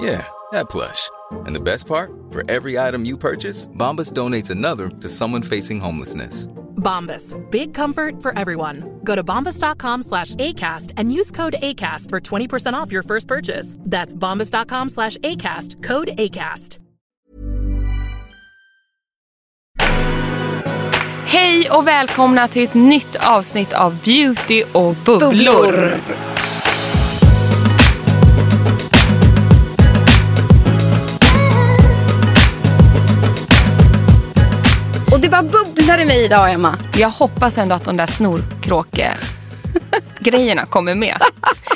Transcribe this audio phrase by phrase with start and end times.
[0.00, 1.10] Yeah, that plush.
[1.44, 2.10] And the best part?
[2.30, 6.46] For every item you purchase, Bombas donates another to someone facing homelessness.
[6.76, 7.36] Bombas.
[7.50, 9.00] Big comfort for everyone.
[9.04, 13.76] Go to bombas.com slash ACAST and use code ACAST for 20% off your first purchase.
[13.80, 15.82] That's bombas.com slash ACAST.
[15.82, 16.78] Code ACAST.
[21.26, 25.92] Hej och välkomna till ett nytt avsnitt av Beauty och bubblor.
[25.92, 26.39] Och
[35.42, 36.78] bara bubblar i mig idag, Emma.
[36.96, 39.14] Jag hoppas ändå att de där snorkråke
[40.20, 41.22] grejerna kommer med.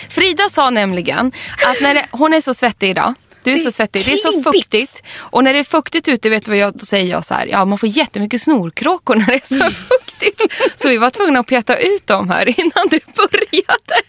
[0.09, 1.33] Frida sa nämligen
[1.67, 3.15] att när det, hon är så svettig idag.
[3.43, 4.05] Du är så svettig.
[4.05, 5.03] Det är så fuktigt.
[5.17, 7.47] Och när det är fuktigt ute, vet du vad jag, då säger jag så här.
[7.47, 10.43] Ja, man får jättemycket snorkråkor när det är så fuktigt.
[10.77, 14.03] Så vi var tvungna att peta ut dem här innan det började.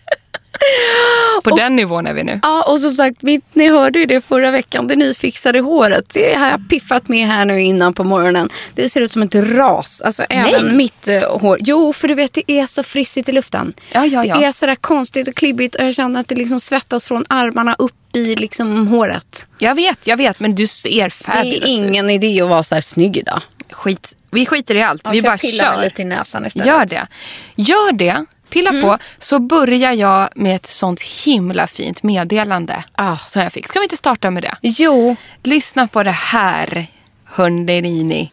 [1.44, 2.39] På den nivån är vi nu.
[2.44, 4.88] Ja, och som sagt, vi, ni hörde ju det förra veckan.
[4.88, 6.09] Det nyfixade håret.
[6.13, 8.49] Det har jag piffat med här nu innan på morgonen.
[8.75, 10.02] Det ser ut som ett ras.
[10.02, 11.57] Alltså även mitt eh, hår.
[11.61, 13.73] Jo, för du vet, det är så frissigt i luften.
[13.91, 14.38] Ja, ja, ja.
[14.40, 17.25] Det är så där konstigt och klibbigt och jag känner att det liksom svettas från
[17.29, 19.45] armarna upp i liksom håret.
[19.59, 20.40] Jag vet, jag vet.
[20.40, 23.41] Men du ser Det fabulous är ingen idé att vara så här snygg idag.
[23.69, 23.73] ut.
[23.75, 24.16] Skit.
[24.31, 25.01] Vi skiter i allt.
[25.06, 25.84] Ja, vi bara jag pillar mig kör.
[25.84, 26.67] lite i näsan istället.
[26.67, 27.07] Gör det.
[27.56, 28.25] Gör det.
[28.55, 28.81] Pilla Mm.
[28.81, 28.97] på.
[29.19, 32.83] Så börjar jag med ett sånt himla fint meddelande.
[32.95, 33.17] Ah.
[33.17, 33.67] Som jag fick.
[33.67, 34.55] Ska vi inte starta med det?
[34.61, 36.88] Jo, Lyssna på det här,
[37.25, 38.31] hörni.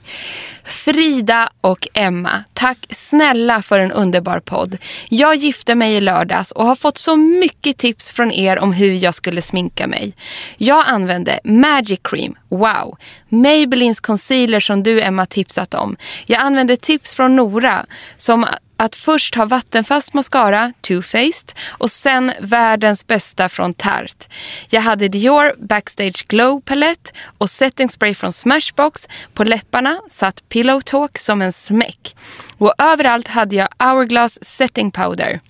[0.73, 4.79] Frida och Emma, tack snälla för en underbar podd.
[5.09, 8.93] Jag gifte mig i lördags och har fått så mycket tips från er om hur
[8.93, 10.15] jag skulle sminka mig.
[10.57, 12.99] Jag använde Magic Cream, wow.
[13.29, 15.97] Maybellines concealer som du Emma tipsat om.
[16.27, 18.47] Jag använde tips från Nora som
[18.83, 24.27] att först ha vattenfast mascara, Too Faced, och sen världens bästa från Tarte.
[24.69, 29.09] Jag hade Dior Backstage Glow Palette och setting spray från Smashbox.
[29.35, 32.17] På läpparna satt Pillow Talk som en smäck.
[32.59, 35.41] Och överallt hade jag Hourglass setting powder.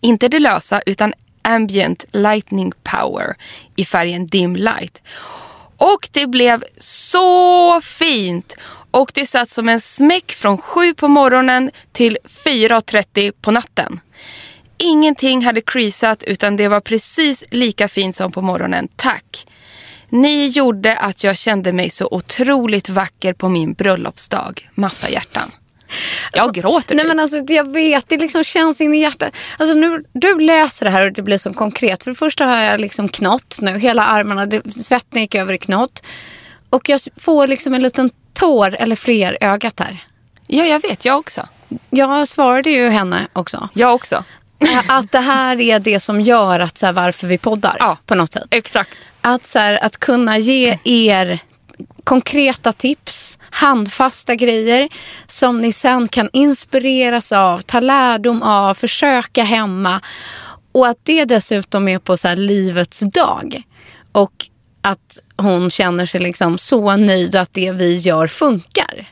[0.00, 3.36] Inte det lösa utan Ambient Lightning Power
[3.76, 5.02] i färgen Dim Light.
[5.76, 8.56] Och det blev så fint!
[8.90, 14.00] Och det satt som en smäck från 7 på morgonen till 4.30 på natten.
[14.78, 18.88] Ingenting hade creasat utan det var precis lika fint som på morgonen.
[18.96, 19.46] Tack!
[20.08, 24.68] Ni gjorde att jag kände mig så otroligt vacker på min bröllopsdag.
[24.74, 25.50] Massa hjärtan.
[26.32, 27.08] Jag gråter Nej typ.
[27.08, 29.34] men alltså jag vet, det liksom känns in i hjärtat.
[29.58, 32.04] Alltså nu, du läser det här och det blir så konkret.
[32.04, 35.58] För det första har jag liksom knott nu, hela armarna, det, svetten gick över i
[35.58, 36.02] knott.
[36.70, 40.04] Och jag får liksom en liten tår eller fler ögat här.
[40.46, 41.04] Ja, jag vet.
[41.04, 41.48] Jag också.
[41.90, 43.68] Jag svarade ju henne också.
[43.74, 44.24] Jag också.
[44.88, 47.98] Att det här är det som gör att så här, varför vi poddar Ja.
[48.06, 48.46] på något sätt.
[48.50, 48.90] Exakt.
[49.28, 51.38] Att, så här, att kunna ge er
[52.04, 54.88] konkreta tips, handfasta grejer
[55.26, 60.00] som ni sen kan inspireras av, ta lärdom av, försöka hemma.
[60.72, 63.62] Och att det dessutom är på så här livets dag.
[64.12, 64.32] Och
[64.82, 69.06] att hon känner sig liksom så nöjd att det vi gör funkar.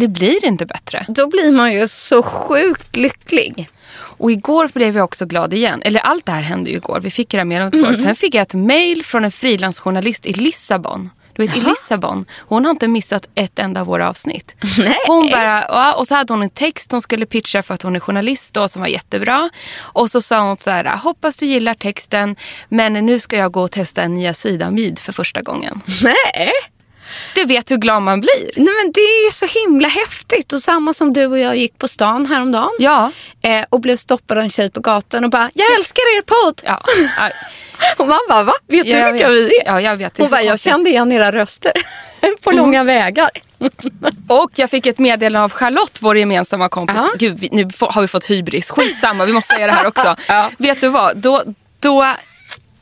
[0.00, 1.06] Det blir inte bättre.
[1.08, 3.68] Då blir man ju så sjukt lycklig.
[3.90, 5.82] Och igår blev jag också glad igen.
[5.82, 7.00] Eller allt det här hände ju igår.
[7.00, 7.92] Vi fick det här meddelandet igår.
[7.92, 11.10] Sen fick jag ett mail från en frilansjournalist i Lissabon.
[11.32, 12.26] Du vet i Lissabon.
[12.38, 14.56] Hon har inte missat ett enda av våra avsnitt.
[15.06, 18.00] Hon bara, och så hade hon en text hon skulle pitcha för att hon är
[18.00, 19.50] journalist då som var jättebra.
[19.78, 22.36] Och så sa hon så här, hoppas du gillar texten
[22.68, 25.80] men nu ska jag gå och testa en niacidamid för första gången.
[26.02, 26.52] Nej.
[27.34, 28.50] Du vet hur glad man blir.
[28.56, 30.52] Nej men det är så himla häftigt.
[30.52, 32.70] Och samma som du och jag gick på stan häromdagen.
[32.78, 33.12] Ja.
[33.42, 36.62] Eh, och blev stoppad av en tjej på gatan och bara, jag älskar er podd.
[36.64, 36.80] Ja.
[37.96, 38.52] Och man bara, va?
[38.66, 39.36] Vet du jag vilka vet.
[39.36, 39.66] vi är?
[39.66, 40.14] Ja, jag vet.
[40.14, 41.72] Det Hon bara, jag kände igen era röster
[42.42, 43.30] på långa vägar.
[44.28, 46.96] Och jag fick ett meddelande av Charlotte, vår gemensamma kompis.
[46.98, 47.08] Ja.
[47.18, 48.70] Gud, vi, nu har vi fått hybris.
[48.70, 50.16] Skitsamma, vi måste säga det här också.
[50.28, 50.50] Ja.
[50.58, 51.16] Vet du vad?
[51.16, 51.42] Då,
[51.80, 52.04] då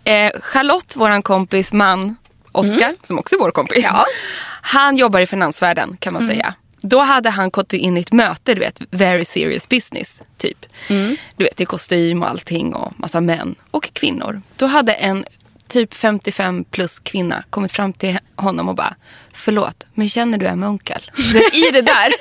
[0.05, 2.17] eh, Charlotte, vår kompis man,
[2.59, 3.85] Oscar, som också är vår kompis.
[3.85, 3.91] Mm.
[3.95, 4.01] Ja.
[4.01, 4.07] Mm.
[4.61, 6.55] Han jobbar i finansvärlden kan man säga.
[6.81, 10.23] Då hade han gått in i ett möte, du vet, very serious business.
[10.37, 10.67] Typ.
[10.89, 11.17] Mm.
[11.37, 14.43] Du vet, i kostym och allting och massa män och kvinnor.
[14.57, 15.25] Då hade en
[15.69, 18.95] typ 55 plus kvinna kommit fram till honom och bara
[19.33, 21.11] Förlåt, men känner du Emma Unkel?
[21.15, 22.13] Så I det där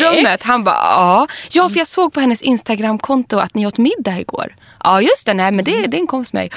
[0.14, 0.42] rummet.
[0.42, 1.28] Han bara ja.
[1.50, 4.56] Ja, för jag såg på hennes Instagramkonto att ni åt middag igår.
[4.84, 5.34] Ja, just det.
[5.34, 6.50] Nej, men det, det är en kompis med mig.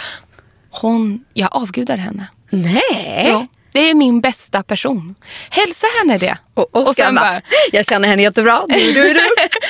[0.70, 2.28] Hon, jag avgudar henne.
[2.50, 3.26] Nej.
[3.28, 5.16] Ja, det är min bästa person.
[5.50, 6.38] Hälsa henne det.
[6.54, 8.66] Och Oskar sen bara, jag känner henne jättebra.
[8.68, 9.20] Du, du, du.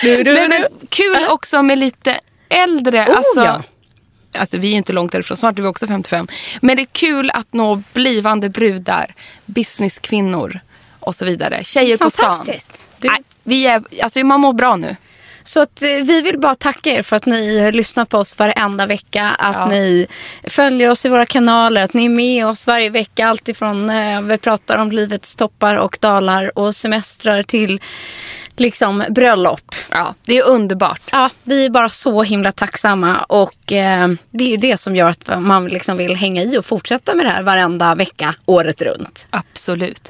[0.02, 2.20] Du, du, Nej, men kul också med lite
[2.50, 3.06] äldre.
[3.10, 3.64] Oh, alltså, ja.
[4.40, 6.28] alltså, vi är inte långt därifrån, snart är vi också 55.
[6.62, 9.14] Men det är kul att nå blivande brudar,
[9.46, 10.60] businesskvinnor
[11.00, 11.64] och så vidare.
[11.64, 12.48] Tjejer på stan.
[12.98, 14.96] Du- Nej, vi är, alltså, man mår bra nu.
[15.48, 18.86] Så att, eh, vi vill bara tacka er för att ni lyssnar på oss varenda
[18.86, 19.30] vecka.
[19.40, 19.66] Att Ja.
[19.66, 20.08] ni
[20.44, 21.84] följer oss i våra kanaler.
[21.84, 23.28] Att ni är med oss varje vecka.
[23.28, 27.80] Alltifrån eh, vi pratar om livets toppar och dalar och semestrar till
[28.58, 29.76] liksom bröllop.
[29.92, 31.02] Ja, det är underbart.
[31.12, 35.10] Ja, vi är bara så himla tacksamma och eh, det är ju det som gör
[35.10, 39.28] att man liksom vill hänga i och fortsätta med det här varenda vecka året runt.
[39.30, 40.10] Absolut.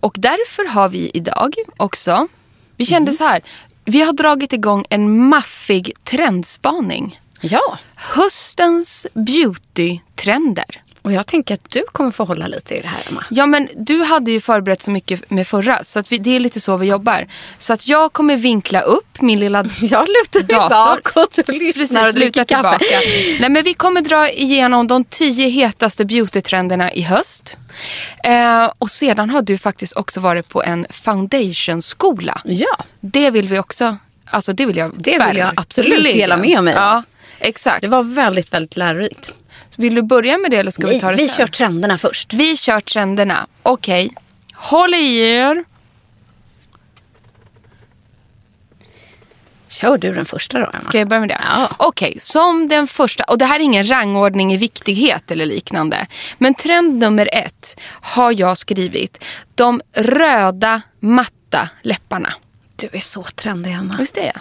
[0.00, 2.28] Och därför har vi idag också,
[2.76, 3.40] vi kände så här,
[3.84, 7.20] vi har dragit igång en maffig trendspaning.
[7.40, 10.82] Ja, Höstens beautytrender.
[11.02, 13.24] Och jag tänker att du kommer få hålla lite i det här Emma.
[13.30, 16.40] Ja men du hade ju förberett så mycket med förra så att vi, det är
[16.40, 17.26] lite så vi jobbar.
[17.58, 20.68] Så att jag kommer vinkla upp min lilla Jag lutar dator.
[20.74, 22.78] bakåt och lyssnar och dricker luta kaffe.
[22.78, 23.40] tillbaka.
[23.40, 27.56] Nej, men vi kommer dra igenom de tio hetaste beautytrenderna i höst.
[28.24, 32.40] Eh, och sedan har du faktiskt också varit på en foundationskola.
[32.44, 33.96] Ja, Det vill vi också,
[34.30, 36.80] alltså det vill jag Det vill jag absolut dela med mig av.
[36.80, 37.02] Ja,
[37.38, 37.80] exakt.
[37.80, 39.32] det var väldigt, väldigt lärorikt.
[39.80, 41.36] Vill du börja med det eller ska vi Nej, ta det vi sen?
[41.36, 42.32] kör trenderna först.
[42.32, 43.46] Vi kör trenderna.
[43.62, 44.14] Okej.
[44.54, 45.64] Håll i er.
[49.68, 50.80] Kör du den första då Emma?
[50.80, 51.40] Ska jag börja med det?
[51.54, 51.68] Ja.
[51.78, 53.24] Okej, som den första.
[53.24, 56.06] Och det här är ingen rangordning i viktighet eller liknande.
[56.38, 59.24] Men trend nummer ett har jag skrivit.
[59.54, 62.32] De röda matta läpparna.
[62.80, 63.94] Du är så trendig Emma.
[63.98, 64.38] Visst är jag?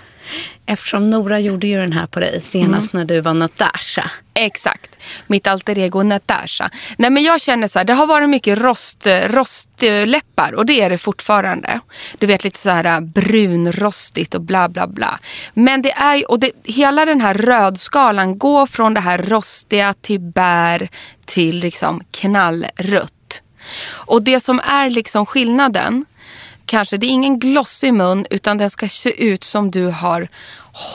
[0.66, 4.12] Eftersom Nora gjorde ju den här på dig senast när du var Natasha.
[4.34, 4.96] Exakt.
[5.28, 6.70] Mitt alter ego Natasha.
[6.98, 10.90] Nej men jag känner så här, det har varit mycket rost, rostläppar och det är
[10.90, 11.80] det fortfarande.
[12.20, 15.20] Du vet lite så här äh, brunrostigt och bla bla bla.
[15.54, 19.94] Men det är ju- och det, hela den här rödskalan går från det här rostiga
[20.02, 20.90] till bär
[21.26, 23.42] till liksom knallrött.
[23.92, 26.06] Och det som är liksom skillnaden
[26.70, 30.28] kanske, det är ingen glossig mun utan den ska se ut som du har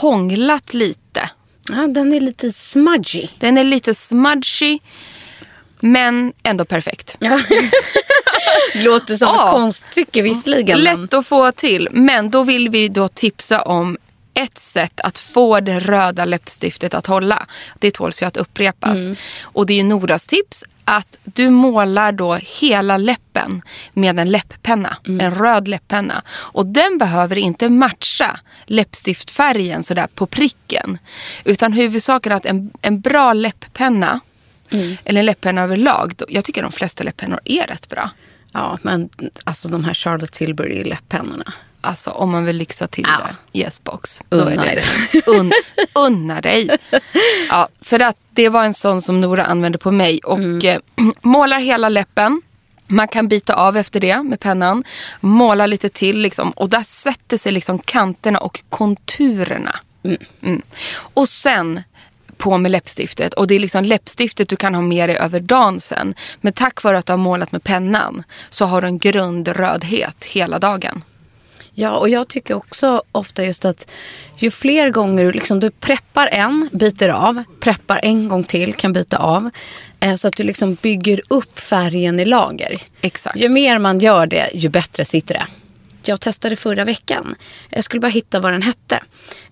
[0.00, 1.30] hånglat lite.
[1.68, 3.28] Ja, den är lite smudgy.
[3.38, 4.78] Den är lite smudgy
[5.80, 7.16] men ändå perfekt.
[7.18, 7.40] Ja.
[8.74, 9.48] Låter som Ja.
[9.48, 10.78] ett konststycke visserligen.
[10.80, 13.96] Lätt att få till men då vill vi då tipsa om
[14.34, 17.46] ett sätt att få det röda läppstiftet att hålla.
[17.78, 18.98] Det tåls ju att upprepas.
[19.42, 24.96] Och det är Noras tips att du målar då hela läppen med en läpppenna.
[25.20, 26.22] En röd läpppenna.
[26.28, 30.98] Och den behöver inte matcha läppstiftfärgen sådär på pricken.
[31.44, 34.20] Utan huvudsaken är att en, en bra läpppenna
[35.04, 36.12] eller en läpppenna överlag.
[36.28, 38.10] Jag tycker de flesta läpppennor är rätt bra.
[38.52, 39.10] Ja, men
[39.44, 41.52] alltså de här Charlotte Tilbury läpppennorna.
[41.84, 43.28] Alltså om man vill lyxa till Ja.
[43.52, 43.58] det.
[43.58, 44.22] Yes box.
[44.28, 44.84] Unna det.
[45.26, 45.52] Un,
[45.94, 46.70] unna dig.
[47.48, 50.20] Ja, för att det var en sån som Nora använde på mig.
[50.24, 50.66] Och Mm.
[50.66, 52.42] eh, målar hela läppen.
[52.86, 54.84] Man kan bita av efter det med pennan.
[55.20, 56.50] Måla lite till liksom.
[56.50, 59.76] Och där sätter sig liksom kanterna och konturerna.
[60.42, 60.62] Mm.
[61.14, 61.82] Och sen
[62.36, 63.34] på med läppstiftet.
[63.34, 66.14] Och det är liksom läppstiftet du kan ha med dig över dagen sen.
[66.40, 70.58] Men tack vare att du har målat med pennan så har du en grundrödhet hela
[70.58, 71.02] dagen.
[71.74, 73.90] Ja, och jag tycker också ofta just att
[74.36, 78.92] ju fler gånger du, liksom, du preppar en, byter av, preppar en gång till, kan
[78.92, 79.50] byta av.
[80.00, 82.82] Eh, så att du liksom bygger upp färgen i lager.
[83.00, 83.36] Exakt.
[83.36, 85.46] Ju mer man gör det, ju bättre sitter det.
[86.04, 87.34] Jag testade förra veckan.
[87.70, 89.02] Jag skulle bara hitta vad den hette.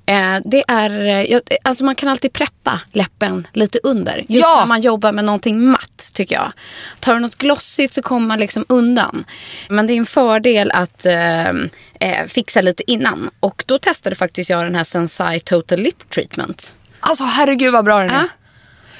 [0.06, 4.16] Eh, det är, eh, jag- alltså man kan alltid preppa läppen lite under.
[4.18, 4.58] Just Ja.
[4.60, 6.52] när man jobbar med någonting matt tycker jag.
[7.00, 9.24] Tar du något glossigt så kommer man liksom undan.
[9.68, 11.48] Men det är en fördel att eh,
[12.00, 13.30] eh, fixa lite innan.
[13.40, 16.76] Och då testade faktiskt jag den här Sensai Total Lip Treatment.
[17.00, 18.14] Alltså herregud vad bra den är.
[18.14, 18.28] Ja.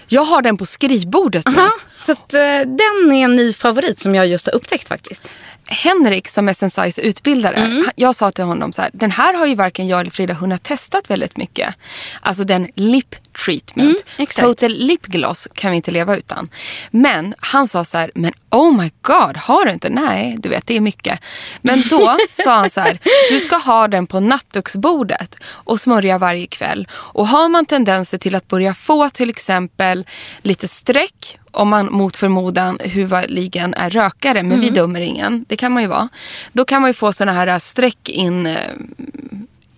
[0.08, 1.58] Jag har den på skrivbordet nu.
[1.58, 5.30] Aha, så att, eh, den är en ny favorit som jag just har upptäckt faktiskt.
[5.66, 7.84] Henrik som är Sensai's utbildare, Mm.
[7.96, 10.62] jag sa till honom så här, den här har ju varken jag eller Frida hunnit
[10.62, 11.74] testat väldigt mycket.
[12.20, 14.04] Alltså den lip treatment.
[14.18, 14.26] Mm.
[14.26, 16.48] Total lip gloss kan vi inte leva utan.
[16.90, 19.88] Men han sa så här, men oh my god, har du inte?
[19.88, 21.20] Nej, du vet det är mycket.
[21.62, 22.98] Men då sa han så här,
[23.30, 26.88] du ska ha den på nattduksbordet och smörja varje kväll.
[26.92, 30.06] Och har man tendenser till att börja få till exempel
[30.42, 35.44] lite streck om man mot förmodan huvudligen är rökare, men vi dömer ingen.
[35.48, 36.08] Det kan man ju vara.
[36.52, 38.56] Då kan man ju få såna här streck in eh,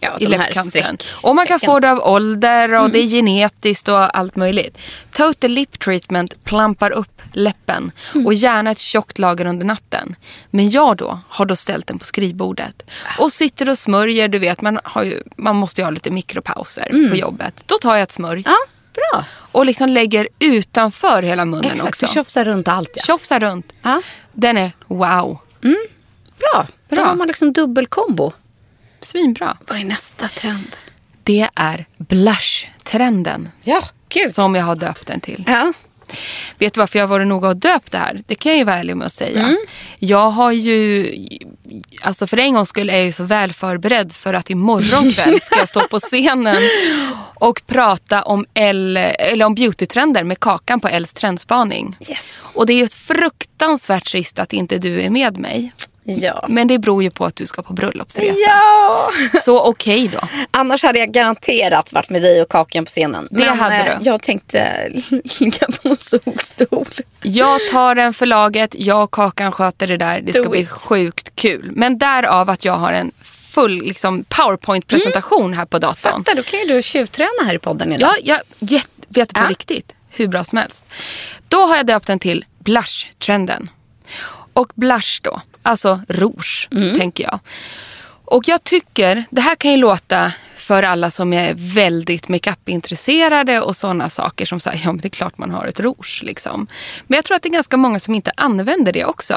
[0.04, 0.98] Ja, i läppkanten.
[1.22, 4.78] Och man kan få det av ålder och det är genetiskt och allt möjligt.
[5.12, 7.92] Total Lip Treatment plampar upp läppen
[8.26, 10.16] och gärna ett tjockt lager under natten.
[10.50, 12.82] Men jag då har då ställt den på skrivbordet
[13.18, 14.28] och sitter och smörjer.
[14.28, 17.62] Du vet, man, har ju, man måste ju ha lite mikropauser på jobbet.
[17.66, 18.56] Då tar jag ett smörj Ja,
[18.94, 19.24] bra.
[19.52, 22.06] och liksom lägger utanför hela munnen Exakt, också.
[22.06, 23.02] du tjofsar runt allt ja.
[23.02, 23.72] Tjofsar runt.
[23.82, 24.02] Ja.
[24.32, 25.38] Den är wow.
[26.38, 26.66] Bra.
[26.88, 27.04] Då Bra.
[27.04, 28.32] har man liksom dubbelkombo.
[29.04, 29.56] Svinbra.
[29.68, 30.76] Vad är nästa trend?
[31.22, 34.30] Det är blush-trenden Ja, gud.
[34.30, 35.44] som jag har döpt den till.
[35.46, 35.72] Ja.
[36.58, 38.22] Vet du varför jag har varit noga och döpt det här?
[38.26, 39.40] Det kan jag ju vara ärlig med att säga.
[39.40, 39.56] Mm.
[39.98, 41.14] Jag har ju,
[42.02, 45.40] alltså för en gång skulle är jag ju så väl förberedd för att imorgon kväll
[45.40, 46.56] ska jag stå på scenen
[47.34, 51.96] och prata om, L, eller om beautytrender med Kakan på Els trendspaning.
[52.08, 52.44] Yes.
[52.52, 55.72] Och det är ju ett fruktansvärt trist att inte du är med mig.
[56.06, 56.46] Ja.
[56.48, 58.38] Men det beror ju på att du ska på bröllopsresa.
[58.46, 59.10] Ja.
[59.44, 60.28] Så okej då.
[60.50, 63.28] Annars hade jag garanterat varit med dig och Kakan på scenen.
[63.30, 64.04] Det Men hade eh, du.
[64.04, 64.88] jag tänkte
[65.38, 66.86] ligga på en solstol.
[67.22, 70.20] Jag tar en för laget, jag och Kakan sköter det där.
[70.20, 70.70] Det ska Do bli it.
[70.70, 71.70] sjukt kul.
[71.74, 73.12] Men därav att jag har en
[73.50, 76.12] full liksom, powerpoint-presentation här på datorn.
[76.12, 78.10] Fattar, då kan ju du tjuvträna här i podden idag.
[78.22, 79.48] Ja, jag get, vet på Ja.
[79.50, 79.92] riktigt.
[80.10, 80.84] Hur bra som helst.
[81.48, 83.68] Då har jag döpt den till blush-trenden.
[84.52, 86.98] Och blush då, alltså rouge, Mm.
[86.98, 87.38] tänker jag.
[88.26, 93.76] Och jag tycker, det här kan ju låta för alla som är väldigt makeupintresserade och
[93.76, 96.66] sådana saker som säger, ja men det är klart man har ett rouge liksom.
[97.06, 99.34] Men jag tror att det är ganska många som inte använder det också.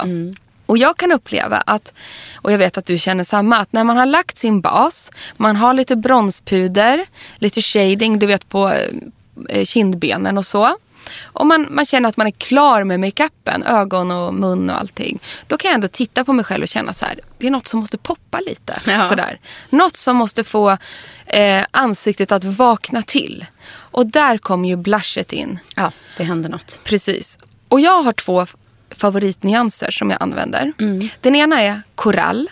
[0.66, 1.94] Och jag kan uppleva att,
[2.36, 5.56] och jag vet att du känner samma, att när man har lagt sin bas, man
[5.56, 7.06] har lite bronspuder,
[7.38, 8.74] lite shading, du vet på
[9.50, 10.78] eh, kindbenen och så.
[11.24, 15.20] Och man, man känner att man är klar med makeupen, ögon och mun och allting.
[15.48, 17.68] Då kan jag ändå titta på mig själv och känna så här, det är något
[17.68, 18.82] som måste poppa lite.
[18.86, 19.02] Ja.
[19.02, 19.40] Sådär.
[19.70, 20.78] Något som måste få
[21.26, 23.46] eh, ansiktet att vakna till.
[23.70, 25.60] Och där kommer ju blushet in.
[25.76, 26.80] Ja, det händer något.
[26.84, 27.40] Precis.
[27.70, 28.46] Och jag har två
[28.96, 30.74] favoritnyanser som jag använder.
[30.80, 31.10] Mm.
[31.22, 32.50] Den ena är korall.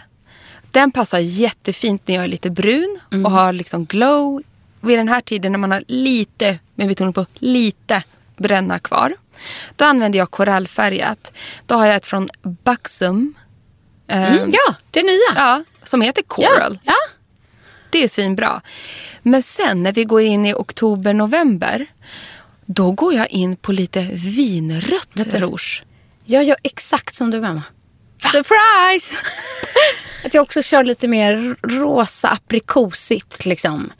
[0.71, 3.25] Den passar jättefint när jag är lite brun Mm.
[3.25, 4.41] och har liksom glow
[4.81, 8.03] vid den här tiden när man har lite, med betoning på lite,
[8.37, 9.15] bränna kvar.
[9.75, 11.33] Då använder jag korallfärgat.
[11.65, 13.33] Då har jag ett från Buxom.
[14.07, 15.33] Mm, ja, det nya.
[15.35, 16.79] ja, som heter Coral.
[16.83, 16.95] Ja.
[17.89, 18.61] Det är svinbra.
[19.21, 21.85] Men sen när vi går in i oktober, november.
[22.65, 25.83] Då går jag in på lite vinrött rouge.
[26.25, 27.63] Jag gör exakt som du Emma.
[28.31, 29.15] Surprise!
[30.25, 33.91] att jag också kör lite mer rosa aprikosigt liksom.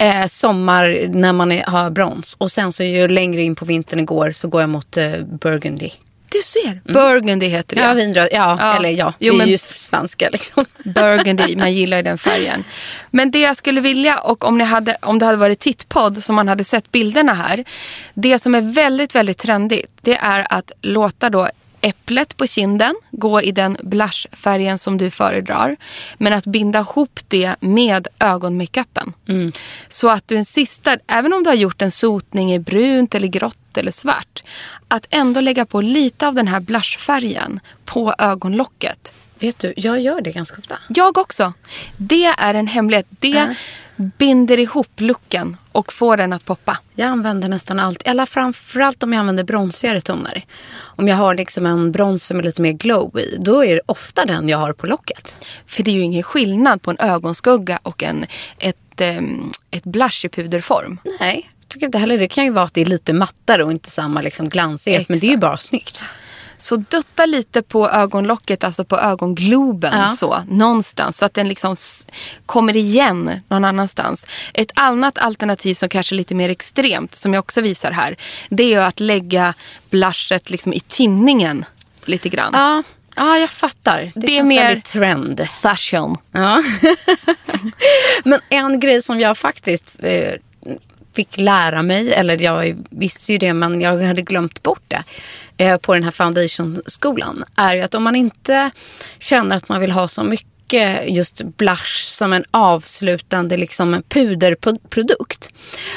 [0.00, 2.36] Eh, sommar när man är, har brons.
[2.38, 5.12] Och sen så ju längre in på vintern det går så går jag mot eh,
[5.24, 5.90] burgundy.
[6.32, 7.82] Du ser, burgundy heter det.
[7.82, 8.28] Ja, vinröd.
[8.32, 8.76] Ja, Ja.
[8.76, 9.14] eller ja.
[9.18, 10.64] Jo, vi är ju svenska liksom.
[10.84, 12.64] Burgundy, man gillar ju den färgen.
[13.10, 16.36] Men det jag skulle vilja, och om, ni hade, om det hade varit tittpodd som
[16.36, 17.64] man hade sett bilderna här.
[18.14, 21.48] Det som är väldigt, väldigt trendigt, det är att låta då
[21.80, 25.76] äpplet på kinden gå i den blushfärgen som du föredrar.
[26.18, 29.12] Men att binda ihop det med ögonmakeupen.
[29.88, 33.28] Så att du en sista, även om du har gjort en sotning i brunt eller
[33.28, 34.42] grått eller svart.
[34.88, 39.12] Att ändå lägga på lite av den här blushfärgen på ögonlocket.
[39.40, 40.78] Vet du, jag gör det ganska ofta.
[40.88, 41.52] Jag också.
[41.96, 43.06] Det är en hemlighet.
[43.10, 43.56] Det
[44.18, 46.78] binder ihop looken och får den att poppa.
[46.94, 50.44] Jag använder nästan allt, eller framförallt om jag använder bronsigare toner.
[50.80, 53.80] Om jag har liksom en brons som är lite mer glow i, då är det
[53.86, 55.36] ofta den jag har på locket.
[55.66, 58.26] För det är ju ingen skillnad på en ögonskugga och en,
[58.58, 60.98] ett, ehm, ett blush i puderform.
[61.20, 63.72] Nej, jag tycker inte heller det kan ju vara att det är lite mattare och
[63.72, 65.08] inte samma liksom glansighet.
[65.08, 65.40] Men det är ju Exakt.
[65.40, 66.04] bara snyggt.
[66.62, 70.08] Så dutta lite på ögonlocket, alltså på ögongloben Ja.
[70.08, 71.18] så, någonstans.
[71.18, 71.76] Så att den liksom
[72.46, 74.26] kommer igen någon annanstans.
[74.54, 78.16] Ett annat alternativ som kanske är lite mer extremt, som jag också visar här.
[78.48, 79.54] Det är ju att lägga
[79.90, 81.64] blushet liksom i tinningen
[82.04, 82.50] lite grann.
[82.54, 82.82] Ja,
[83.16, 84.10] ja jag fattar.
[84.14, 85.48] Det, Det är mer- väldigt trend.
[85.62, 86.16] Fashion.
[86.32, 86.62] Ja.
[88.24, 89.96] Men en grej som jag faktiskt...
[89.98, 90.32] Eh,
[91.12, 95.02] fick lära mig, eller jag visste ju det men jag hade glömt bort det
[95.60, 98.70] Eh, på den här foundationskolan är ju att om man inte
[99.18, 105.50] känner att man vill ha så mycket just blush som en avslutande liksom, puderprodukt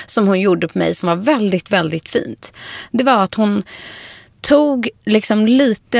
[0.06, 2.54] som hon gjorde på mig som var väldigt, väldigt fint.
[2.92, 3.64] Det var att hon
[4.44, 6.00] tog liksom lite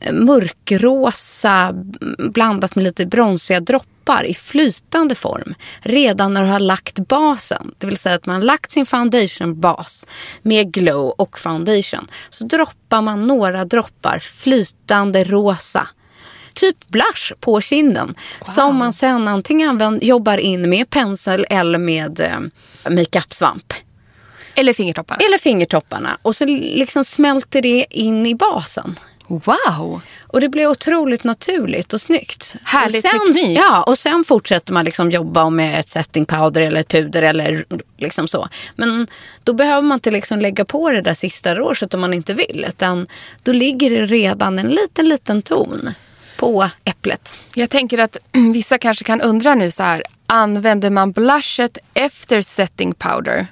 [0.00, 1.74] eh, mörkrosa
[2.18, 7.74] blandat med lite bronsiga droppar i flytande form redan när du har lagt basen.
[7.78, 10.06] Det vill säga att man har lagt sin foundationbas
[10.42, 12.06] med glow och foundation.
[12.30, 15.88] Så droppar man några droppar flytande rosa
[16.54, 18.06] typ blush på kinden.
[18.06, 18.46] Wow.
[18.46, 23.74] Som man sen antingen använder, jobbar in med pensel eller med eh, makeup-svamp.
[24.54, 25.20] Eller fingertopparna.
[25.26, 26.18] Eller fingertopparna.
[26.22, 28.98] Och så liksom smälter det in i basen.
[29.26, 30.00] Wow!
[30.26, 32.56] Och det blir otroligt naturligt och snyggt.
[32.64, 33.58] Härlig och sen, teknik.
[33.58, 37.64] Ja, och sen fortsätter man liksom jobba med ett setting powder eller ett puder eller
[37.98, 38.48] liksom så.
[38.76, 39.06] Men
[39.44, 42.64] då behöver man inte liksom lägga på det där sista rouget om man inte vill.
[42.68, 43.06] Utan
[43.42, 45.90] då ligger det redan en liten, liten ton
[46.36, 47.38] på äpplet.
[47.54, 48.16] Jag tänker att
[48.52, 50.02] vissa kanske kan undra nu så här.
[50.26, 53.46] Använder man blushet efter setting powder?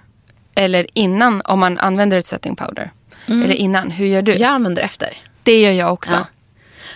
[0.55, 2.91] Eller innan om man använder ett setting powder?
[3.27, 3.43] Mm.
[3.43, 3.91] Eller innan?
[3.91, 4.33] Hur gör du?
[4.33, 5.17] Jag använder efter.
[5.43, 6.15] Det gör jag också.
[6.15, 6.27] Ja.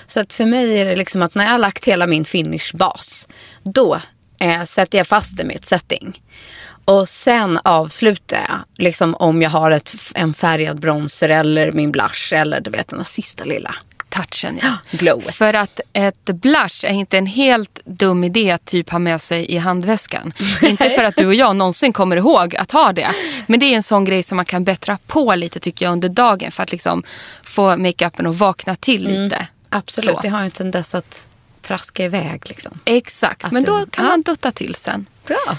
[0.06, 3.28] Så att för mig är det liksom att när jag har lagt hela min finishbas.
[3.62, 4.00] Då
[4.40, 6.22] eh, sätter jag fast det med ett setting.
[6.84, 12.34] Och sen avslutar jag liksom om jag har ett, en färgad bronzer eller min blush
[12.34, 13.74] eller du vet den där sista lilla
[14.14, 14.60] touchen.
[14.62, 14.72] Ja.
[14.98, 15.34] Glowet.
[15.34, 19.52] För att ett blush är inte en helt dum idé att typ ha med sig
[19.52, 20.32] i handväskan.
[20.62, 23.10] inte för att du och jag någonsin kommer ihåg att ha det.
[23.46, 26.08] Men det är en sån grej som man kan bättra på lite tycker jag under
[26.08, 27.02] dagen för att liksom
[27.42, 29.22] få makeupen att vakna till mm.
[29.22, 29.46] lite.
[29.68, 30.20] Absolut, Så.
[30.20, 31.28] det har ju en tendens att
[31.62, 32.42] traska iväg.
[32.48, 32.80] Liksom.
[32.84, 34.10] Exakt, att men då kan ja.
[34.10, 35.06] man dutta till sen.
[35.26, 35.58] Bra.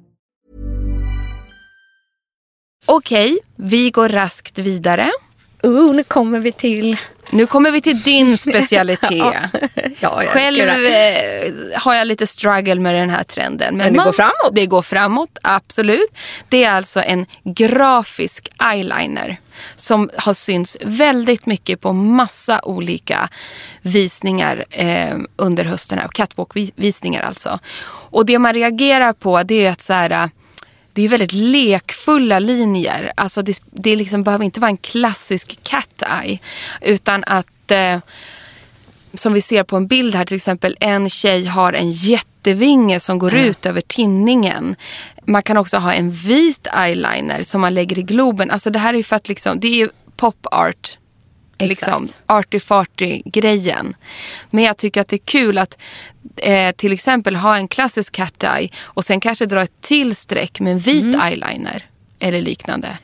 [2.85, 5.11] Okej, vi går raskt vidare.
[5.65, 6.97] Uh, nu kommer vi till...
[7.33, 9.11] Nu kommer vi till din specialitet.
[9.11, 9.33] ja.
[9.99, 13.77] ja, Själv eh, har jag lite struggle med den här trenden.
[13.77, 14.51] Men, Men det man, går framåt.
[14.55, 16.09] Det går framåt, absolut.
[16.49, 19.39] Det är alltså en grafisk eyeliner
[19.75, 23.29] som har synts väldigt mycket på massa olika
[23.81, 25.99] visningar eh, under hösten.
[26.13, 27.59] Catwalk-visningar alltså.
[27.85, 30.29] Och det man reagerar på det är att så här,
[30.93, 33.11] det är väldigt lekfulla linjer.
[33.15, 36.39] Alltså det, det liksom behöver inte vara en klassisk cat eye.
[36.81, 37.99] Utan att, eh,
[39.13, 43.19] som vi ser på en bild här till exempel, en tjej har en jättevinge som
[43.19, 43.45] går mm.
[43.45, 44.75] ut över tinningen.
[45.25, 48.51] Man kan också ha en vit eyeliner som man lägger i globen.
[48.51, 50.97] Alltså det här är för att liksom, det är pop art
[51.67, 53.93] liksom, arty-farty-grejen.
[54.49, 55.77] Men jag tycker att det är kul att
[56.35, 60.59] eh, till exempel ha en klassisk cat eye och sen kanske dra ett till streck
[60.59, 61.21] med en vit mm.
[61.21, 61.85] eyeliner
[62.19, 62.97] eller liknande.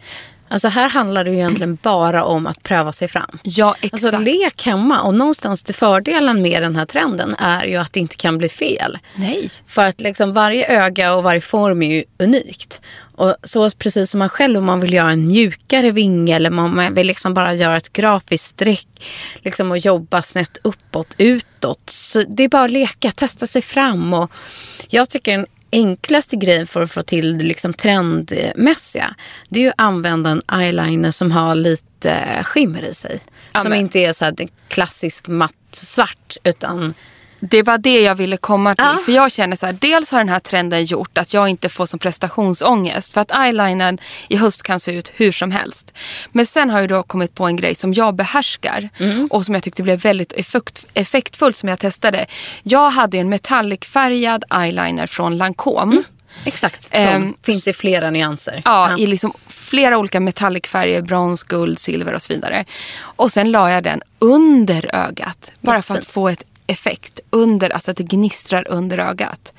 [0.50, 3.40] Alltså här handlar det ju egentligen bara om att pröva sig fram.
[3.44, 3.94] Ja, exakt.
[4.04, 5.02] Alltså lek hemma.
[5.02, 8.50] Och någonstans till fördelen med den här trenden är ju att det inte kan bli
[8.50, 8.98] fel.
[9.16, 9.50] Nej.
[9.68, 12.82] För att liksom varje öga och varje form är ju unikt.
[13.16, 16.94] Och så precis som man själv om man vill göra en mjukare vinge eller man
[16.94, 18.88] vill liksom bara göra ett grafiskt streck
[19.36, 21.90] liksom och jobba snett uppåt, utåt.
[21.90, 24.14] Så det är bara att leka, testa sig fram.
[24.14, 24.32] Och
[24.90, 29.16] jag tycker en enklaste grejen för att få till det liksom trendmässiga
[29.50, 33.20] det är ju att använda en eyeliner som har lite skimmer i sig.
[33.54, 34.32] Ja, som inte är så
[34.68, 36.94] klassisk matt svart utan
[37.40, 38.86] Det var det jag ville komma till.
[38.86, 39.00] Ja.
[39.06, 41.86] För jag känner så här, dels har den här trenden gjort att jag inte får
[41.86, 43.14] som prestationsångest.
[43.14, 43.98] För att eyelinern
[44.28, 45.94] i höst kan se ut hur som helst.
[46.32, 48.90] Men sen har jag då kommit på en grej som jag behärskar.
[49.30, 52.26] Och som jag tyckte blev väldigt effekt, effektfull som jag testade.
[52.64, 56.04] Jag hade en metallicfärgad eyeliner från Lancome.
[56.46, 56.92] exakt.
[56.92, 58.62] De Ehm, finns i flera nyanser.
[58.66, 61.02] Ja, i liksom flera olika metallicfärger.
[61.02, 62.66] Brons, guld, silver och så vidare.
[63.00, 65.52] Och sen la jag den under ögat.
[65.62, 66.14] Bara för att Jättefint.
[66.14, 67.20] få ett effekt.
[67.30, 69.54] Under, alltså att det gnistrar under ögat.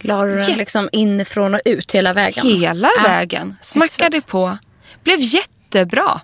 [0.00, 2.46] La du den liksom inifrån och ut hela vägen?
[2.46, 3.02] Hela Ja.
[3.08, 3.56] vägen.
[3.62, 4.30] Smackade Exakt.
[4.32, 4.58] på.
[5.04, 6.20] Blev jättebra.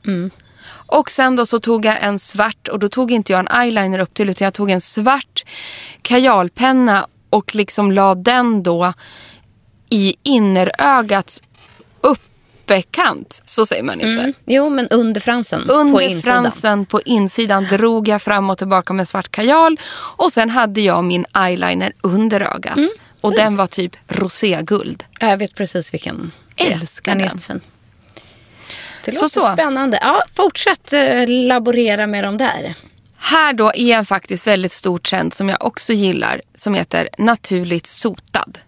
[0.87, 3.99] Och sen då så tog jag en svart och då tog inte jag en eyeliner
[3.99, 5.45] upp till utan jag tog en svart
[6.03, 8.93] kajalpenna och liksom la den då
[9.91, 11.43] i innerögats
[12.79, 13.43] uppekant.
[13.45, 14.23] Så säger man inte.
[14.23, 14.35] Mm.
[14.47, 15.67] Jo, men under fransen.
[15.67, 16.23] på Under insidan.
[16.43, 19.77] fransen på insidan drog jag fram och tillbaka med svart kajal.
[20.17, 22.77] Och sen hade jag min eyeliner under ögat.
[22.77, 22.89] Mm.
[23.21, 25.05] och den var typ roséguld.
[25.21, 26.33] Ja, Jag vet precis vilken.
[26.57, 26.73] är.
[26.73, 27.21] Älskar den.
[27.21, 27.33] är den.
[27.37, 27.61] jättefin.
[29.05, 29.53] Det Så, låter så.
[29.53, 29.99] spännande.
[30.03, 32.75] Ja, fortsätt eh, laborera med de där.
[33.17, 36.41] Här då är en faktiskt väldigt stor trend som jag också gillar.
[36.55, 38.59] Som heter naturligt sotad.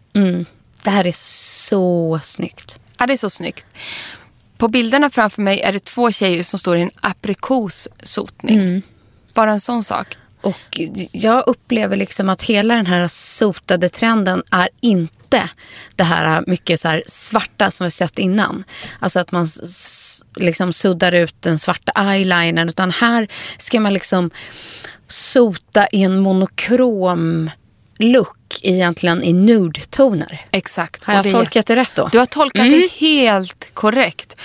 [0.82, 2.78] Det här är så snyggt.
[2.98, 3.66] Ja, det är så snyggt.
[4.58, 8.58] På bilderna framför mig är det två tjejer som står i en aprikossotning.
[8.58, 8.82] Mm.
[9.34, 10.16] Bara en sån sak.
[10.40, 10.80] Och
[11.12, 15.48] jag upplever liksom att hela den här sotade trenden är inte
[15.96, 18.64] det här mycket så här svarta som vi sett innan.
[19.00, 19.46] Alltså att man
[20.36, 22.68] liksom suddar ut den svarta eyelinern.
[22.68, 23.28] Utan här
[23.58, 24.30] ska man liksom
[25.08, 27.50] sota i en monokrom
[27.98, 30.40] look egentligen i nude-toner.
[30.50, 31.04] Exakt.
[31.04, 32.08] Har jag det tolkat det rätt då?
[32.12, 34.36] Du har tolkat det helt korrekt.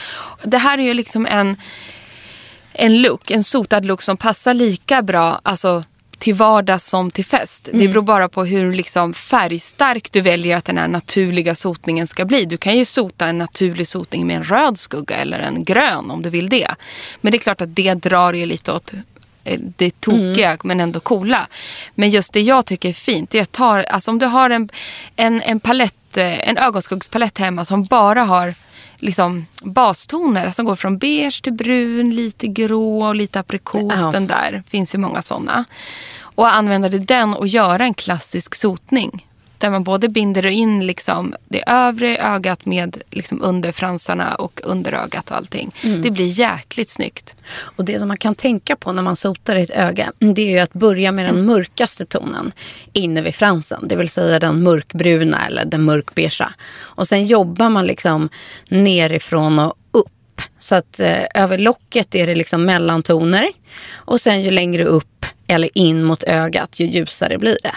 [0.43, 1.57] Det här är ju liksom en,
[2.73, 5.83] en look, en sotad look som passar lika bra alltså,
[6.19, 7.69] till vardag som till fest.
[7.73, 12.25] Det beror bara på hur liksom, färgstark du väljer att den här naturliga sotningen ska
[12.25, 12.45] bli.
[12.45, 16.21] Du kan ju sota en naturlig sotning med en röd skugga eller en grön om
[16.21, 16.75] du vill det.
[17.21, 18.93] Men det är klart att det drar ju lite åt
[19.57, 21.47] det tokiga men ändå coola.
[21.95, 24.49] Men just det jag tycker är fint, det är att ta, alltså om du har
[24.49, 24.69] en,
[25.15, 28.53] en, en palett, eh, en ögonskuggspalett hemma som bara har
[28.99, 33.93] liksom bastoner som går från beige till brun, lite grå och lite aprikos.
[33.99, 34.11] Ja.
[34.11, 35.65] Den där finns ju många sådana.
[36.21, 39.25] Och använder du den och göra en klassisk sotning.
[39.59, 45.37] Där man både binder in liksom det övre ögat med liksom underfransarna och underögat och
[45.37, 45.75] allting.
[46.03, 47.35] Det blir jäkligt snyggt.
[47.59, 50.59] Och det som man kan tänka på när man sotar ett öga det är ju
[50.59, 52.51] att börja med den mörkaste tonen
[52.93, 53.87] inne vid fransen.
[53.87, 56.53] Det vill säga den mörkbruna eller den mörkbeigea.
[56.79, 58.29] Och sen jobbar man liksom
[58.69, 60.41] nerifrån och upp.
[60.59, 63.49] Så att eh, över locket är det liksom mellantoner.
[63.93, 67.75] Och sen ju längre upp eller in mot ögat ju ljusare blir det.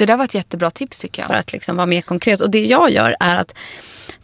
[0.00, 1.26] Det där var ett jättebra tips tycker jag.
[1.26, 2.40] För att liksom vara mer konkret.
[2.40, 3.54] Och det jag gör är att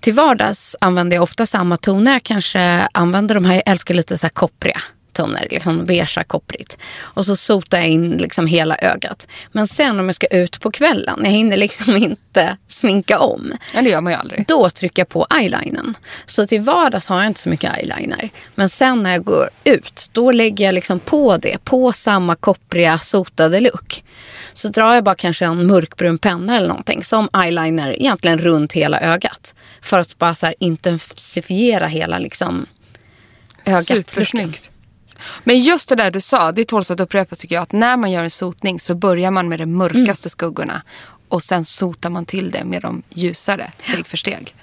[0.01, 2.13] till vardags använder jag ofta samma toner.
[2.13, 4.83] Jag kanske använder de här, jag älskar lite så här koppriga
[5.17, 6.79] toner, liksom beigea kopprigt.
[6.99, 9.27] Och så sotar jag in liksom hela ögat.
[9.53, 11.97] Men sen om jag ska ut på kvällen, jag hinner liksom
[12.37, 13.53] inte sminka om.
[13.75, 14.47] Ja, det gör man ju aldrig.
[14.47, 15.95] Då trycker jag på eyelinern.
[16.27, 18.31] Så till vardags har jag inte så mycket eyeliner.
[18.55, 22.99] Men sen när jag går ut, då lägger jag liksom på det, på samma koppriga
[22.99, 24.05] sotade look.
[24.53, 29.01] Så drar jag bara kanske en mörkbrun penna eller någonting som eyeliner egentligen runt hela
[29.01, 29.55] ögat.
[29.81, 32.67] För att bara så intensifiera hela liksom
[33.67, 33.87] ögat.
[33.87, 34.71] Supersnyggt.
[35.45, 37.63] Men just det där du sa, det tåls att upprepas tycker jag.
[37.63, 40.83] Att när man gör en sotning så börjar man med de mörkaste skuggorna.
[41.29, 44.55] Och sen sotar man till det med de ljusare steg för steg.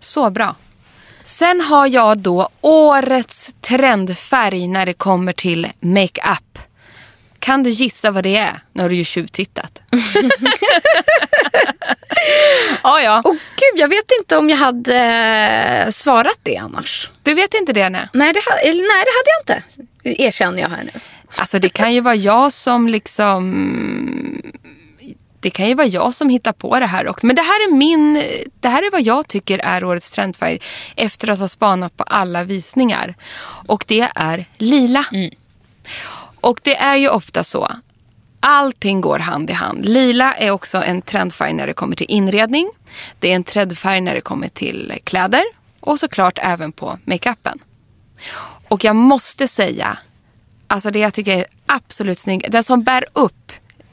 [0.00, 0.56] Så bra.
[1.22, 6.53] Sen har jag då årets trendfärg när det kommer till makeup.
[7.44, 8.60] Kan du gissa vad det är?
[8.72, 9.82] Nu har du ju tjuvtittat.
[12.82, 13.22] ja, ja.
[13.24, 14.96] Åh gud, jag vet inte om jag hade
[15.86, 17.10] eh, svarat det annars.
[17.22, 17.88] Du vet inte det?
[17.88, 18.08] Nej.
[18.12, 19.62] Nej det, ha, nej, det hade jag inte.
[20.22, 21.00] Erkänner jag här nu.
[21.36, 24.42] Alltså det kan ju vara jag som liksom...
[25.40, 27.26] Det kan ju vara jag som hittar på det här också.
[27.26, 28.22] Men det här är min...
[28.60, 30.58] Det här är vad jag tycker är årets trendfärg.
[30.96, 33.14] Efter att ha spanat på alla visningar.
[33.66, 35.04] Och det är lila.
[36.44, 37.70] Och det är ju ofta så.
[38.40, 39.84] Allting går hand i hand.
[39.84, 42.70] Lila är också en trendfärg när det kommer till inredning.
[43.18, 45.42] Det är en trendfärg när det kommer till kläder.
[45.80, 47.58] Och såklart även på makeupen.
[48.68, 49.98] Och jag måste säga,
[50.66, 53.52] alltså det jag tycker är absolut snygg, den som bär upp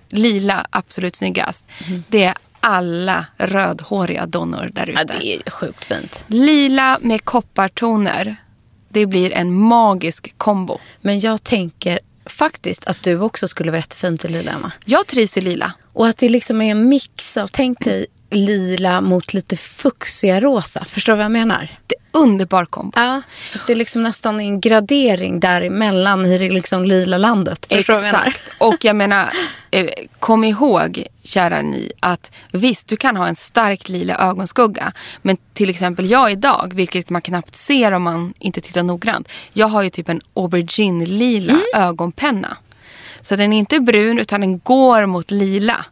[0.09, 1.65] lila absolut snyggast,
[2.07, 4.99] det är alla rödhåriga donnor där ute.
[4.99, 6.25] Ja, det är ju sjukt fint.
[6.27, 8.35] Lila med koppartoner.
[8.89, 10.79] Det blir en magisk kombo.
[11.01, 14.71] Men jag tänker faktiskt att du också skulle vara jättefin till lila, Emma.
[14.85, 15.73] Jag trivs i lila.
[15.93, 20.85] Och att det liksom är en mix av, tänk dig lila mot lite fuchsia rosa.
[20.85, 21.69] Förstår du vad jag menar?
[22.13, 22.91] Underbar kombo.
[22.95, 27.65] Ja, så det är liksom nästan en gradering däremellan i det liksom lila landet.
[27.69, 27.79] Jag?
[27.79, 28.43] Exakt.
[28.57, 29.29] Och jag menar,
[29.71, 29.87] eh,
[30.19, 34.91] kom ihåg kära ni att visst du kan ha en stark lila ögonskugga.
[35.21, 39.27] Men till exempel jag idag, vilket man knappt ser om man inte tittar noggrant.
[39.53, 41.63] Jag har ju typ en aubergine-lila Mm.
[41.73, 42.57] ögonpenna.
[43.21, 45.85] Så den är inte brun utan den går mot lila.